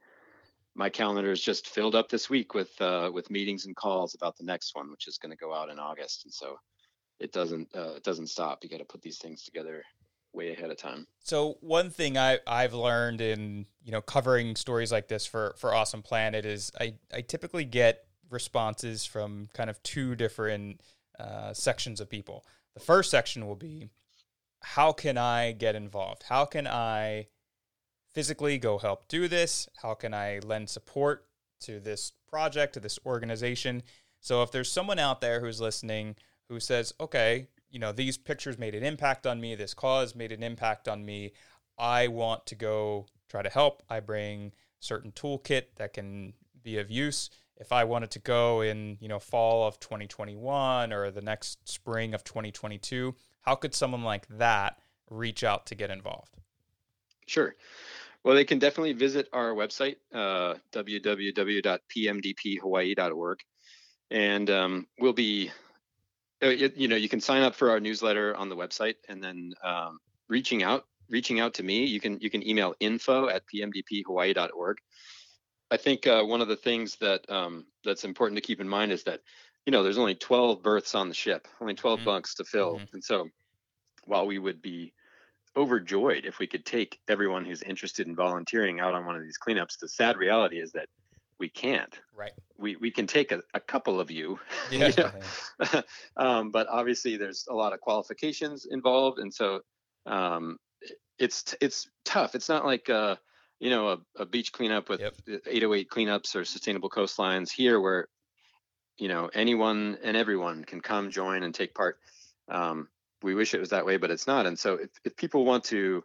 my 0.74 0.88
calendar 0.88 1.30
is 1.30 1.42
just 1.42 1.68
filled 1.68 1.94
up 1.94 2.08
this 2.08 2.28
week 2.28 2.54
with 2.54 2.80
uh, 2.80 3.10
with 3.12 3.30
meetings 3.30 3.66
and 3.66 3.76
calls 3.76 4.14
about 4.14 4.36
the 4.36 4.44
next 4.44 4.74
one, 4.74 4.90
which 4.90 5.06
is 5.06 5.18
going 5.18 5.30
to 5.30 5.36
go 5.36 5.54
out 5.54 5.68
in 5.68 5.78
August. 5.78 6.24
And 6.24 6.32
so 6.32 6.58
it 7.20 7.32
doesn't 7.32 7.68
uh, 7.76 7.94
it 7.96 8.02
doesn't 8.02 8.28
stop. 8.28 8.64
You 8.64 8.70
got 8.70 8.78
to 8.78 8.84
put 8.84 9.02
these 9.02 9.18
things 9.18 9.44
together 9.44 9.84
way 10.32 10.52
ahead 10.52 10.70
of 10.70 10.76
time. 10.76 11.06
So 11.20 11.58
one 11.60 11.90
thing 11.90 12.18
I 12.18 12.40
I've 12.46 12.74
learned 12.74 13.20
in 13.20 13.66
you 13.84 13.92
know 13.92 14.00
covering 14.00 14.56
stories 14.56 14.90
like 14.90 15.08
this 15.08 15.26
for 15.26 15.54
for 15.58 15.74
Awesome 15.74 16.02
Planet 16.02 16.44
is 16.44 16.72
I 16.80 16.94
I 17.12 17.20
typically 17.20 17.64
get 17.64 18.06
responses 18.30 19.04
from 19.04 19.48
kind 19.54 19.70
of 19.70 19.80
two 19.82 20.16
different 20.16 20.80
uh, 21.20 21.52
sections 21.52 22.00
of 22.00 22.10
people. 22.10 22.44
The 22.74 22.80
first 22.80 23.10
section 23.10 23.46
will 23.46 23.54
be 23.54 23.90
how 24.64 24.92
can 24.92 25.18
I 25.18 25.52
get 25.52 25.76
involved? 25.76 26.24
How 26.28 26.44
can 26.44 26.66
I 26.66 27.28
physically 28.12 28.58
go 28.58 28.78
help 28.78 29.08
do 29.08 29.28
this? 29.28 29.68
How 29.82 29.94
can 29.94 30.14
I 30.14 30.40
lend 30.40 30.70
support 30.70 31.26
to 31.60 31.80
this 31.80 32.12
project, 32.28 32.74
to 32.74 32.80
this 32.80 32.98
organization? 33.04 33.82
So 34.20 34.42
if 34.42 34.50
there's 34.50 34.72
someone 34.72 34.98
out 34.98 35.20
there 35.20 35.40
who's 35.40 35.60
listening 35.60 36.16
who 36.48 36.60
says, 36.60 36.94
okay, 36.98 37.48
you 37.70 37.78
know, 37.78 37.92
these 37.92 38.16
pictures 38.16 38.58
made 38.58 38.74
an 38.74 38.84
impact 38.84 39.26
on 39.26 39.40
me, 39.40 39.54
this 39.54 39.74
cause 39.74 40.14
made 40.14 40.32
an 40.32 40.42
impact 40.42 40.88
on 40.88 41.04
me, 41.04 41.32
I 41.78 42.08
want 42.08 42.46
to 42.46 42.54
go 42.54 43.06
try 43.28 43.42
to 43.42 43.50
help. 43.50 43.82
I 43.90 44.00
bring 44.00 44.52
certain 44.80 45.12
toolkit 45.12 45.64
that 45.76 45.92
can 45.92 46.34
be 46.62 46.78
of 46.78 46.90
use. 46.90 47.30
If 47.56 47.72
I 47.72 47.84
wanted 47.84 48.10
to 48.12 48.18
go 48.18 48.62
in, 48.62 48.96
you 49.00 49.08
know, 49.08 49.18
fall 49.18 49.66
of 49.66 49.78
2021 49.80 50.92
or 50.92 51.10
the 51.10 51.20
next 51.20 51.68
spring 51.68 52.14
of 52.14 52.24
2022, 52.24 53.14
how 53.44 53.54
could 53.54 53.74
someone 53.74 54.02
like 54.02 54.26
that 54.28 54.78
reach 55.10 55.44
out 55.44 55.66
to 55.66 55.74
get 55.74 55.90
involved? 55.90 56.38
Sure. 57.26 57.54
Well, 58.24 58.34
they 58.34 58.44
can 58.44 58.58
definitely 58.58 58.94
visit 58.94 59.28
our 59.34 59.52
website, 59.52 59.96
uh, 60.14 60.54
www.pmdphawaii.org. 60.72 63.38
And 64.10 64.50
um, 64.50 64.86
we'll 64.98 65.12
be, 65.12 65.50
uh, 66.42 66.48
you 66.48 66.88
know, 66.88 66.96
you 66.96 67.10
can 67.10 67.20
sign 67.20 67.42
up 67.42 67.54
for 67.54 67.70
our 67.70 67.80
newsletter 67.80 68.34
on 68.34 68.48
the 68.48 68.56
website 68.56 68.94
and 69.08 69.22
then 69.22 69.52
um, 69.62 69.98
reaching 70.28 70.62
out, 70.62 70.86
reaching 71.10 71.38
out 71.38 71.52
to 71.54 71.62
me, 71.62 71.84
you 71.84 72.00
can, 72.00 72.18
you 72.20 72.30
can 72.30 72.46
email 72.48 72.74
info 72.80 73.28
at 73.28 73.42
pmdphawaii.org. 73.54 74.78
I 75.70 75.76
think 75.76 76.06
uh, 76.06 76.22
one 76.22 76.40
of 76.40 76.48
the 76.48 76.56
things 76.56 76.96
that 76.96 77.30
um, 77.30 77.66
that's 77.84 78.04
important 78.04 78.38
to 78.38 78.46
keep 78.46 78.60
in 78.60 78.68
mind 78.68 78.90
is 78.92 79.04
that 79.04 79.20
you 79.66 79.70
know, 79.70 79.82
there's 79.82 79.98
only 79.98 80.14
12 80.14 80.62
berths 80.62 80.94
on 80.94 81.08
the 81.08 81.14
ship, 81.14 81.48
only 81.60 81.74
12 81.74 82.00
mm-hmm. 82.00 82.06
bunks 82.06 82.34
to 82.34 82.44
fill. 82.44 82.76
Mm-hmm. 82.76 82.94
And 82.94 83.04
so 83.04 83.28
while 84.04 84.26
we 84.26 84.38
would 84.38 84.60
be 84.60 84.92
overjoyed 85.56 86.24
if 86.24 86.38
we 86.38 86.46
could 86.46 86.64
take 86.64 87.00
everyone 87.08 87.44
who's 87.44 87.62
interested 87.62 88.06
in 88.06 88.16
volunteering 88.16 88.80
out 88.80 88.94
on 88.94 89.06
one 89.06 89.16
of 89.16 89.22
these 89.22 89.38
cleanups, 89.38 89.78
the 89.78 89.88
sad 89.88 90.16
reality 90.16 90.58
is 90.60 90.72
that 90.72 90.88
we 91.38 91.48
can't. 91.48 91.98
Right. 92.14 92.32
We, 92.58 92.76
we 92.76 92.90
can 92.90 93.06
take 93.06 93.32
a, 93.32 93.42
a 93.54 93.60
couple 93.60 94.00
of 94.00 94.10
you, 94.10 94.38
yeah. 94.70 94.88
you 94.88 95.04
know? 95.72 95.82
um, 96.16 96.50
but 96.50 96.66
obviously 96.68 97.16
there's 97.16 97.46
a 97.48 97.54
lot 97.54 97.72
of 97.72 97.80
qualifications 97.80 98.66
involved. 98.66 99.18
And 99.18 99.32
so 99.32 99.60
um, 100.06 100.58
it's, 101.18 101.54
it's 101.60 101.88
tough. 102.04 102.34
It's 102.34 102.48
not 102.48 102.66
like, 102.66 102.90
uh, 102.90 103.16
you 103.60 103.70
know, 103.70 103.88
a, 103.88 103.98
a 104.22 104.26
beach 104.26 104.52
cleanup 104.52 104.88
with 104.88 105.00
yep. 105.00 105.14
808 105.46 105.88
cleanups 105.88 106.36
or 106.36 106.44
sustainable 106.44 106.90
coastlines 106.90 107.50
here 107.50 107.80
where 107.80 108.08
you 108.96 109.08
know 109.08 109.30
anyone 109.34 109.98
and 110.02 110.16
everyone 110.16 110.64
can 110.64 110.80
come 110.80 111.10
join 111.10 111.42
and 111.42 111.54
take 111.54 111.74
part 111.74 111.98
um, 112.48 112.88
we 113.22 113.34
wish 113.34 113.54
it 113.54 113.60
was 113.60 113.70
that 113.70 113.86
way 113.86 113.96
but 113.96 114.10
it's 114.10 114.26
not 114.26 114.46
and 114.46 114.58
so 114.58 114.74
if, 114.74 114.90
if 115.04 115.16
people 115.16 115.44
want 115.44 115.64
to 115.64 116.02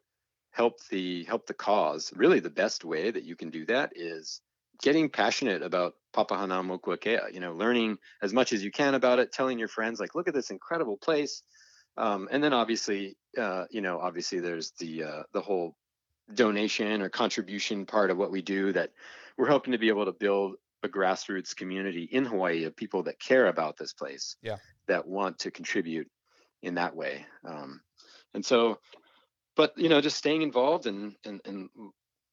help 0.51 0.79
the 0.89 1.23
help 1.25 1.45
the 1.45 1.53
cause 1.53 2.11
really 2.15 2.39
the 2.39 2.49
best 2.49 2.83
way 2.83 3.11
that 3.11 3.23
you 3.23 3.35
can 3.35 3.49
do 3.49 3.65
that 3.65 3.91
is 3.95 4.41
getting 4.81 5.09
passionate 5.09 5.61
about 5.61 5.95
Papahanaumokuakea, 6.13 7.33
you 7.33 7.39
know, 7.39 7.53
learning 7.53 7.97
as 8.21 8.33
much 8.33 8.53
as 8.53 8.63
you 8.63 8.71
can 8.71 8.95
about 8.95 9.19
it, 9.19 9.31
telling 9.31 9.59
your 9.59 9.67
friends, 9.67 9.99
like, 9.99 10.15
look 10.15 10.27
at 10.27 10.33
this 10.33 10.49
incredible 10.49 10.97
place. 10.97 11.43
Um, 11.97 12.29
and 12.31 12.43
then 12.43 12.53
obviously, 12.53 13.17
uh, 13.37 13.65
you 13.69 13.81
know, 13.81 13.99
obviously 13.99 14.39
there's 14.39 14.71
the 14.79 15.03
uh, 15.03 15.23
the 15.33 15.41
whole 15.41 15.75
donation 16.33 17.01
or 17.01 17.09
contribution 17.09 17.85
part 17.85 18.09
of 18.09 18.17
what 18.17 18.31
we 18.31 18.41
do 18.41 18.71
that 18.71 18.91
we're 19.37 19.49
hoping 19.49 19.71
to 19.71 19.77
be 19.77 19.89
able 19.89 20.05
to 20.05 20.11
build 20.11 20.55
a 20.83 20.87
grassroots 20.87 21.55
community 21.55 22.07
in 22.11 22.25
Hawaii 22.25 22.63
of 22.63 22.75
people 22.75 23.03
that 23.03 23.19
care 23.19 23.47
about 23.47 23.77
this 23.77 23.93
place, 23.93 24.35
yeah, 24.41 24.57
that 24.87 25.07
want 25.07 25.39
to 25.39 25.51
contribute 25.51 26.07
in 26.61 26.75
that 26.75 26.95
way. 26.95 27.25
Um, 27.45 27.81
and 28.33 28.45
so, 28.45 28.79
but 29.55 29.73
you 29.77 29.89
know, 29.89 30.01
just 30.01 30.17
staying 30.17 30.41
involved 30.41 30.85
and 30.85 31.15
and 31.25 31.41
and 31.45 31.69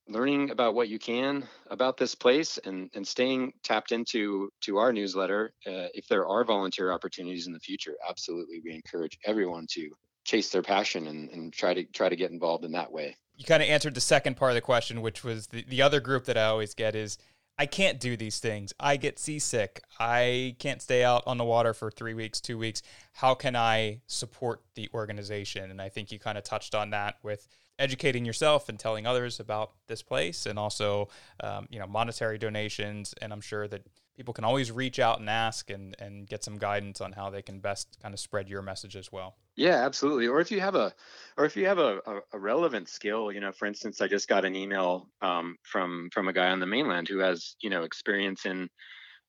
learning 0.08 0.50
about 0.50 0.74
what 0.74 0.88
you 0.88 0.98
can 0.98 1.46
about 1.70 1.96
this 1.96 2.14
place 2.14 2.58
and 2.64 2.90
and 2.94 3.06
staying 3.06 3.52
tapped 3.62 3.92
into 3.92 4.50
to 4.60 4.78
our 4.78 4.92
newsletter 4.92 5.52
uh, 5.66 5.90
if 5.94 6.06
there 6.08 6.26
are 6.26 6.44
volunteer 6.44 6.92
opportunities 6.92 7.46
in 7.46 7.52
the 7.52 7.60
future 7.60 7.94
absolutely 8.08 8.60
we 8.64 8.72
encourage 8.72 9.18
everyone 9.24 9.66
to 9.68 9.90
chase 10.24 10.50
their 10.50 10.62
passion 10.62 11.08
and, 11.08 11.30
and 11.30 11.52
try 11.52 11.74
to 11.74 11.84
try 11.86 12.08
to 12.08 12.16
get 12.16 12.30
involved 12.30 12.64
in 12.64 12.72
that 12.72 12.90
way 12.90 13.16
you 13.36 13.44
kind 13.44 13.62
of 13.62 13.68
answered 13.68 13.94
the 13.94 14.00
second 14.00 14.36
part 14.36 14.52
of 14.52 14.54
the 14.54 14.60
question 14.60 15.02
which 15.02 15.24
was 15.24 15.48
the, 15.48 15.64
the 15.68 15.82
other 15.82 16.00
group 16.00 16.24
that 16.24 16.38
i 16.38 16.44
always 16.44 16.74
get 16.74 16.94
is 16.94 17.18
I 17.58 17.66
can't 17.66 17.98
do 17.98 18.16
these 18.16 18.38
things. 18.38 18.74
I 18.78 18.96
get 18.96 19.18
seasick. 19.18 19.82
I 19.98 20.56
can't 20.58 20.82
stay 20.82 21.02
out 21.02 21.22
on 21.26 21.38
the 21.38 21.44
water 21.44 21.72
for 21.72 21.90
three 21.90 22.12
weeks, 22.12 22.40
two 22.40 22.58
weeks. 22.58 22.82
How 23.14 23.34
can 23.34 23.56
I 23.56 24.02
support 24.06 24.60
the 24.74 24.90
organization? 24.92 25.70
And 25.70 25.80
I 25.80 25.88
think 25.88 26.12
you 26.12 26.18
kind 26.18 26.36
of 26.36 26.44
touched 26.44 26.74
on 26.74 26.90
that 26.90 27.16
with 27.22 27.48
educating 27.78 28.24
yourself 28.24 28.68
and 28.68 28.78
telling 28.78 29.06
others 29.06 29.40
about 29.40 29.72
this 29.86 30.02
place, 30.02 30.46
and 30.46 30.58
also, 30.58 31.08
um, 31.40 31.66
you 31.70 31.78
know, 31.78 31.86
monetary 31.86 32.38
donations. 32.38 33.14
And 33.20 33.32
I'm 33.32 33.40
sure 33.40 33.68
that 33.68 33.82
people 34.16 34.34
can 34.34 34.44
always 34.44 34.72
reach 34.72 34.98
out 34.98 35.20
and 35.20 35.28
ask 35.28 35.70
and, 35.70 35.94
and 35.98 36.26
get 36.26 36.42
some 36.42 36.58
guidance 36.58 37.00
on 37.00 37.12
how 37.12 37.30
they 37.30 37.42
can 37.42 37.60
best 37.60 37.98
kind 38.00 38.14
of 38.14 38.20
spread 38.20 38.48
your 38.48 38.62
message 38.62 38.96
as 38.96 39.12
well. 39.12 39.36
Yeah, 39.56 39.86
absolutely. 39.86 40.26
Or 40.26 40.40
if 40.40 40.50
you 40.50 40.60
have 40.60 40.74
a, 40.74 40.94
or 41.38 41.46
if 41.46 41.56
you 41.56 41.66
have 41.66 41.78
a, 41.78 42.00
a, 42.06 42.20
a 42.34 42.38
relevant 42.38 42.88
skill, 42.88 43.32
you 43.32 43.40
know, 43.40 43.52
for 43.52 43.64
instance, 43.64 44.02
I 44.02 44.08
just 44.08 44.28
got 44.28 44.44
an 44.44 44.54
email 44.54 45.08
um, 45.22 45.56
from 45.62 46.10
from 46.12 46.28
a 46.28 46.32
guy 46.34 46.50
on 46.50 46.60
the 46.60 46.66
mainland 46.66 47.08
who 47.08 47.18
has 47.18 47.56
you 47.62 47.70
know 47.70 47.82
experience 47.82 48.44
in 48.44 48.68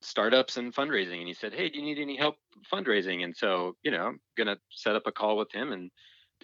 startups 0.02 0.58
and 0.58 0.76
fundraising, 0.76 1.20
and 1.20 1.28
he 1.28 1.34
said, 1.34 1.54
"Hey, 1.54 1.70
do 1.70 1.80
you 1.80 1.86
need 1.86 2.00
any 2.00 2.18
help 2.18 2.38
fundraising?" 2.72 3.24
And 3.24 3.36
so 3.38 3.78
you 3.84 3.92
know, 3.92 4.08
I'm 4.08 4.20
gonna 4.38 4.58
set 4.72 4.96
up 4.96 5.08
a 5.08 5.14
call 5.14 5.38
with 5.38 5.52
him 5.54 5.72
and 5.72 5.92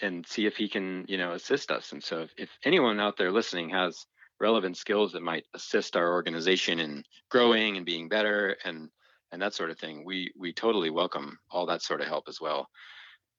and 0.01 0.25
see 0.25 0.45
if 0.45 0.56
he 0.58 0.69
can 0.69 1.06
you 1.10 1.17
know 1.17 1.34
assist 1.34 1.71
us. 1.71 1.91
And 1.91 2.03
so 2.03 2.21
if, 2.21 2.32
if 2.38 2.49
anyone 2.63 2.99
out 3.01 3.17
there 3.17 3.32
listening 3.32 3.69
has 3.71 4.06
relevant 4.47 4.75
skills 4.77 5.12
that 5.13 5.23
might 5.32 5.45
assist 5.53 5.95
our 5.95 6.12
organization 6.12 6.79
in 6.79 7.03
growing 7.29 7.77
and 7.77 7.86
being 7.86 8.10
better 8.10 8.58
and 8.65 8.89
and 9.32 9.41
that 9.41 9.53
sort 9.53 9.71
of 9.71 9.79
thing 9.79 9.95
we 10.06 10.17
we 10.38 10.53
totally 10.53 10.91
welcome 10.91 11.39
all 11.49 11.65
that 11.65 11.82
sort 11.82 12.01
of 12.01 12.08
help 12.08 12.25
as 12.27 12.39
well 12.41 12.67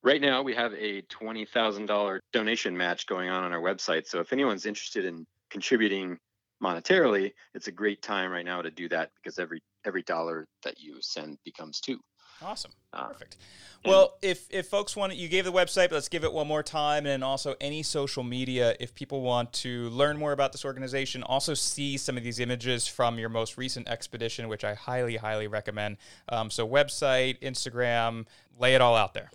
right 0.05 0.21
now 0.21 0.41
we 0.41 0.53
have 0.53 0.71
a 0.73 1.01
$20,000 1.01 2.19
donation 2.31 2.77
match 2.77 3.07
going 3.07 3.29
on 3.29 3.43
on 3.43 3.51
our 3.51 3.59
website. 3.59 4.05
So 4.05 4.19
if 4.19 4.31
anyone's 4.31 4.67
interested 4.67 5.03
in 5.03 5.25
contributing 5.49 6.17
monetarily, 6.63 7.33
it's 7.55 7.67
a 7.67 7.71
great 7.71 8.01
time 8.01 8.31
right 8.31 8.45
now 8.45 8.61
to 8.61 8.71
do 8.71 8.87
that 8.89 9.09
because 9.15 9.39
every 9.39 9.61
every 9.83 10.03
dollar 10.03 10.47
that 10.63 10.79
you 10.79 10.97
send 11.01 11.37
becomes 11.43 11.79
two. 11.79 11.99
Awesome. 12.41 12.71
Uh, 12.93 13.07
Perfect. 13.07 13.37
Well, 13.85 14.17
if 14.21 14.47
if 14.49 14.67
folks 14.67 14.95
want 14.95 15.15
you 15.15 15.27
gave 15.27 15.45
the 15.45 15.51
website, 15.51 15.89
but 15.89 15.93
let's 15.93 16.09
give 16.09 16.23
it 16.23 16.33
one 16.33 16.47
more 16.47 16.63
time, 16.63 17.05
and 17.05 17.23
also 17.23 17.55
any 17.61 17.83
social 17.83 18.23
media. 18.23 18.75
If 18.79 18.95
people 18.95 19.21
want 19.21 19.53
to 19.53 19.89
learn 19.89 20.17
more 20.17 20.31
about 20.31 20.51
this 20.51 20.65
organization, 20.65 21.21
also 21.21 21.53
see 21.53 21.97
some 21.97 22.17
of 22.17 22.23
these 22.23 22.39
images 22.39 22.87
from 22.87 23.19
your 23.19 23.29
most 23.29 23.57
recent 23.57 23.87
expedition, 23.87 24.47
which 24.47 24.63
I 24.63 24.73
highly, 24.73 25.17
highly 25.17 25.47
recommend. 25.47 25.97
Um, 26.29 26.49
so, 26.49 26.67
website, 26.67 27.39
Instagram, 27.41 28.25
lay 28.57 28.73
it 28.73 28.81
all 28.81 28.95
out 28.95 29.13
there. 29.13 29.29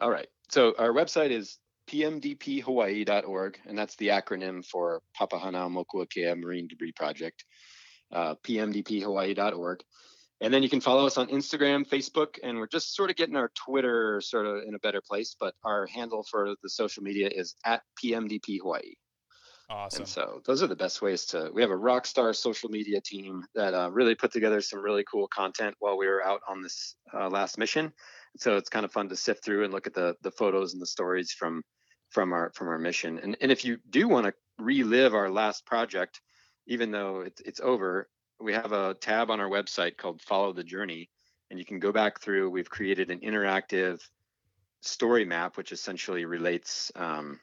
All 0.00 0.10
right. 0.10 0.28
So 0.48 0.74
our 0.78 0.90
website 0.90 1.30
is 1.30 1.58
pmdphawaii.org, 1.88 3.58
and 3.66 3.78
that's 3.78 3.96
the 3.96 4.08
acronym 4.08 4.64
for 4.64 5.02
Papahanaumokuakea 5.18 6.38
Marine 6.38 6.68
Debris 6.68 6.92
Project, 6.92 7.44
uh, 8.12 8.34
pmdphawaii.org. 8.42 9.82
And 10.40 10.52
then 10.52 10.62
you 10.62 10.68
can 10.68 10.82
follow 10.82 11.06
us 11.06 11.16
on 11.16 11.28
Instagram, 11.28 11.88
Facebook, 11.88 12.38
and 12.42 12.58
we're 12.58 12.66
just 12.66 12.94
sort 12.94 13.08
of 13.08 13.16
getting 13.16 13.36
our 13.36 13.50
Twitter 13.54 14.20
sort 14.20 14.46
of 14.46 14.64
in 14.64 14.74
a 14.74 14.78
better 14.80 15.00
place. 15.00 15.34
But 15.38 15.54
our 15.64 15.86
handle 15.86 16.24
for 16.30 16.54
the 16.62 16.68
social 16.68 17.02
media 17.02 17.30
is 17.32 17.54
at 17.64 17.82
PMDP 18.02 18.58
Hawaii. 18.60 18.94
Awesome. 19.68 20.02
And 20.02 20.08
so 20.08 20.42
those 20.46 20.62
are 20.62 20.68
the 20.68 20.76
best 20.76 21.02
ways 21.02 21.24
to. 21.26 21.50
We 21.52 21.62
have 21.62 21.70
a 21.70 21.76
rock 21.76 22.06
star 22.06 22.32
social 22.32 22.68
media 22.68 23.00
team 23.00 23.44
that 23.54 23.74
uh, 23.74 23.90
really 23.90 24.14
put 24.14 24.30
together 24.30 24.60
some 24.60 24.80
really 24.80 25.04
cool 25.10 25.26
content 25.26 25.74
while 25.80 25.98
we 25.98 26.06
were 26.06 26.24
out 26.24 26.40
on 26.48 26.62
this 26.62 26.94
uh, 27.12 27.28
last 27.28 27.58
mission. 27.58 27.92
So 28.36 28.56
it's 28.56 28.68
kind 28.68 28.84
of 28.84 28.92
fun 28.92 29.08
to 29.08 29.16
sift 29.16 29.44
through 29.44 29.64
and 29.64 29.72
look 29.72 29.86
at 29.86 29.94
the 29.94 30.14
the 30.22 30.30
photos 30.30 30.72
and 30.72 30.82
the 30.82 30.86
stories 30.86 31.32
from 31.32 31.62
from 32.10 32.32
our 32.32 32.52
from 32.54 32.68
our 32.68 32.78
mission. 32.78 33.18
And 33.18 33.36
and 33.40 33.50
if 33.50 33.64
you 33.64 33.78
do 33.90 34.06
want 34.06 34.26
to 34.26 34.34
relive 34.58 35.14
our 35.14 35.30
last 35.30 35.66
project, 35.66 36.20
even 36.68 36.92
though 36.92 37.22
it's 37.22 37.40
it's 37.40 37.60
over, 37.60 38.08
we 38.40 38.52
have 38.52 38.72
a 38.72 38.94
tab 38.94 39.30
on 39.30 39.40
our 39.40 39.48
website 39.48 39.96
called 39.96 40.20
Follow 40.22 40.52
the 40.52 40.64
Journey, 40.64 41.08
and 41.50 41.58
you 41.58 41.64
can 41.64 41.78
go 41.78 41.92
back 41.92 42.20
through. 42.20 42.50
We've 42.50 42.68
created 42.68 43.10
an 43.10 43.20
interactive 43.20 44.00
story 44.82 45.24
map, 45.24 45.56
which 45.56 45.72
essentially 45.72 46.24
relates 46.24 46.92
um, 46.96 47.40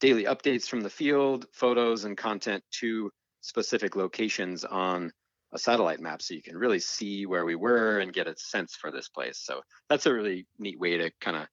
daily 0.00 0.24
updates 0.24 0.68
from 0.68 0.80
the 0.80 0.90
field, 0.90 1.46
photos, 1.52 2.04
and 2.04 2.16
content 2.16 2.62
to 2.80 3.10
specific 3.40 3.96
locations 3.96 4.64
on 4.64 5.12
a 5.52 5.58
satellite 5.58 6.00
map 6.00 6.20
so 6.20 6.34
you 6.34 6.42
can 6.42 6.56
really 6.56 6.78
see 6.78 7.24
where 7.24 7.44
we 7.44 7.54
were 7.54 8.00
and 8.00 8.12
get 8.12 8.26
a 8.26 8.34
sense 8.36 8.76
for 8.76 8.90
this 8.90 9.08
place. 9.08 9.38
So 9.38 9.62
that's 9.88 10.06
a 10.06 10.12
really 10.12 10.46
neat 10.58 10.78
way 10.78 10.98
to 10.98 11.10
kind 11.20 11.36
of 11.38 11.46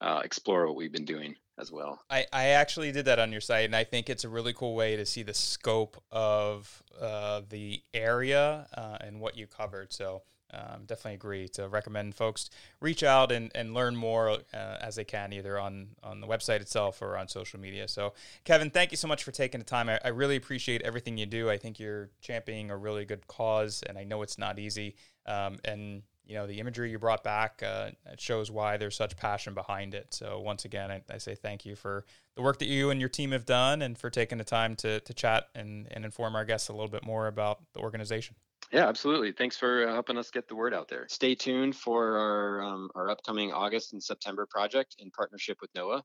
uh, 0.00 0.20
explore 0.24 0.66
what 0.66 0.76
we've 0.76 0.92
been 0.92 1.04
doing 1.04 1.34
as 1.60 1.70
well. 1.70 2.00
I, 2.08 2.26
I 2.32 2.46
actually 2.48 2.92
did 2.92 3.04
that 3.04 3.18
on 3.18 3.32
your 3.32 3.40
site, 3.40 3.66
and 3.66 3.76
I 3.76 3.84
think 3.84 4.08
it's 4.08 4.24
a 4.24 4.28
really 4.28 4.52
cool 4.52 4.74
way 4.74 4.96
to 4.96 5.06
see 5.06 5.22
the 5.22 5.34
scope 5.34 6.02
of 6.10 6.82
uh, 7.00 7.42
the 7.48 7.82
area 7.94 8.66
uh, 8.74 8.98
and 9.00 9.20
what 9.20 9.36
you 9.36 9.46
covered. 9.46 9.92
So 9.92 10.22
um, 10.52 10.84
definitely 10.86 11.14
agree 11.14 11.48
to 11.50 11.68
recommend 11.68 12.14
folks 12.14 12.50
reach 12.80 13.02
out 13.02 13.30
and, 13.30 13.52
and 13.54 13.72
learn 13.72 13.94
more 13.94 14.30
uh, 14.30 14.76
as 14.80 14.96
they 14.96 15.04
can, 15.04 15.32
either 15.32 15.58
on, 15.58 15.88
on 16.02 16.20
the 16.20 16.26
website 16.26 16.60
itself 16.60 17.02
or 17.02 17.16
on 17.16 17.28
social 17.28 17.60
media. 17.60 17.86
So, 17.86 18.14
Kevin, 18.44 18.70
thank 18.70 18.90
you 18.90 18.96
so 18.96 19.06
much 19.06 19.22
for 19.22 19.30
taking 19.30 19.60
the 19.60 19.66
time. 19.66 19.88
I, 19.88 20.00
I 20.04 20.08
really 20.08 20.36
appreciate 20.36 20.82
everything 20.82 21.16
you 21.16 21.26
do. 21.26 21.48
I 21.48 21.56
think 21.56 21.78
you're 21.78 22.10
championing 22.20 22.70
a 22.70 22.76
really 22.76 23.04
good 23.04 23.26
cause, 23.28 23.82
and 23.88 23.96
I 23.96 24.04
know 24.04 24.22
it's 24.22 24.38
not 24.38 24.58
easy. 24.58 24.96
Um, 25.26 25.60
and 25.64 26.02
you 26.30 26.36
know 26.36 26.46
the 26.46 26.60
imagery 26.60 26.90
you 26.90 26.98
brought 26.98 27.24
back 27.24 27.60
uh, 27.62 27.90
it 28.06 28.20
shows 28.20 28.50
why 28.50 28.76
there's 28.76 28.96
such 28.96 29.16
passion 29.16 29.52
behind 29.52 29.94
it 29.94 30.14
so 30.14 30.40
once 30.40 30.64
again 30.64 30.90
I, 30.90 31.02
I, 31.10 31.18
say 31.18 31.34
thank 31.34 31.66
you 31.66 31.74
for 31.74 32.04
the 32.36 32.42
work 32.42 32.60
that 32.60 32.68
you 32.68 32.90
and 32.90 33.00
your 33.00 33.08
team 33.08 33.32
have 33.32 33.44
done 33.44 33.82
and 33.82 33.98
for 33.98 34.10
taking 34.10 34.38
the 34.38 34.44
time 34.44 34.76
to, 34.76 35.00
to 35.00 35.12
chat 35.12 35.48
and, 35.56 35.88
and 35.90 36.04
inform 36.04 36.36
our 36.36 36.44
guests 36.44 36.68
a 36.68 36.72
little 36.72 36.88
bit 36.88 37.04
more 37.04 37.26
about 37.26 37.58
the 37.74 37.80
organization 37.80 38.36
yeah, 38.72 38.86
absolutely. 38.86 39.32
Thanks 39.32 39.56
for 39.56 39.88
uh, 39.88 39.92
helping 39.92 40.16
us 40.16 40.30
get 40.30 40.46
the 40.46 40.54
word 40.54 40.72
out 40.72 40.86
there. 40.86 41.06
Stay 41.08 41.34
tuned 41.34 41.74
for 41.74 42.16
our 42.16 42.62
um, 42.62 42.90
our 42.94 43.10
upcoming 43.10 43.52
August 43.52 43.94
and 43.94 44.02
September 44.02 44.46
project 44.48 44.94
in 45.00 45.10
partnership 45.10 45.58
with 45.60 45.72
NOAA, 45.72 46.02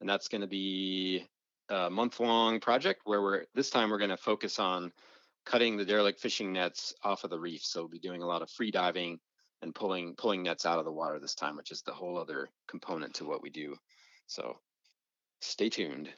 and 0.00 0.10
that's 0.10 0.28
going 0.28 0.42
to 0.42 0.46
be 0.46 1.26
a 1.70 1.88
month 1.88 2.20
long 2.20 2.60
project 2.60 3.02
where 3.04 3.22
we're 3.22 3.44
this 3.54 3.70
time 3.70 3.88
we're 3.88 3.98
going 3.98 4.10
to 4.10 4.18
focus 4.18 4.58
on 4.58 4.92
cutting 5.46 5.78
the 5.78 5.84
derelict 5.84 6.20
fishing 6.20 6.52
nets 6.52 6.92
off 7.02 7.24
of 7.24 7.30
the 7.30 7.38
reef. 7.38 7.64
So 7.64 7.80
we'll 7.80 7.88
be 7.88 7.98
doing 7.98 8.22
a 8.22 8.26
lot 8.26 8.42
of 8.42 8.50
free 8.50 8.70
diving 8.70 9.18
and 9.64 9.74
pulling 9.74 10.14
pulling 10.14 10.42
nets 10.42 10.66
out 10.66 10.78
of 10.78 10.84
the 10.84 10.92
water 10.92 11.18
this 11.18 11.34
time, 11.34 11.56
which 11.56 11.72
is 11.72 11.82
the 11.82 11.92
whole 11.92 12.18
other 12.18 12.50
component 12.68 13.14
to 13.14 13.24
what 13.24 13.42
we 13.42 13.50
do. 13.50 13.74
So 14.26 14.58
stay 15.40 15.70
tuned. 15.70 16.10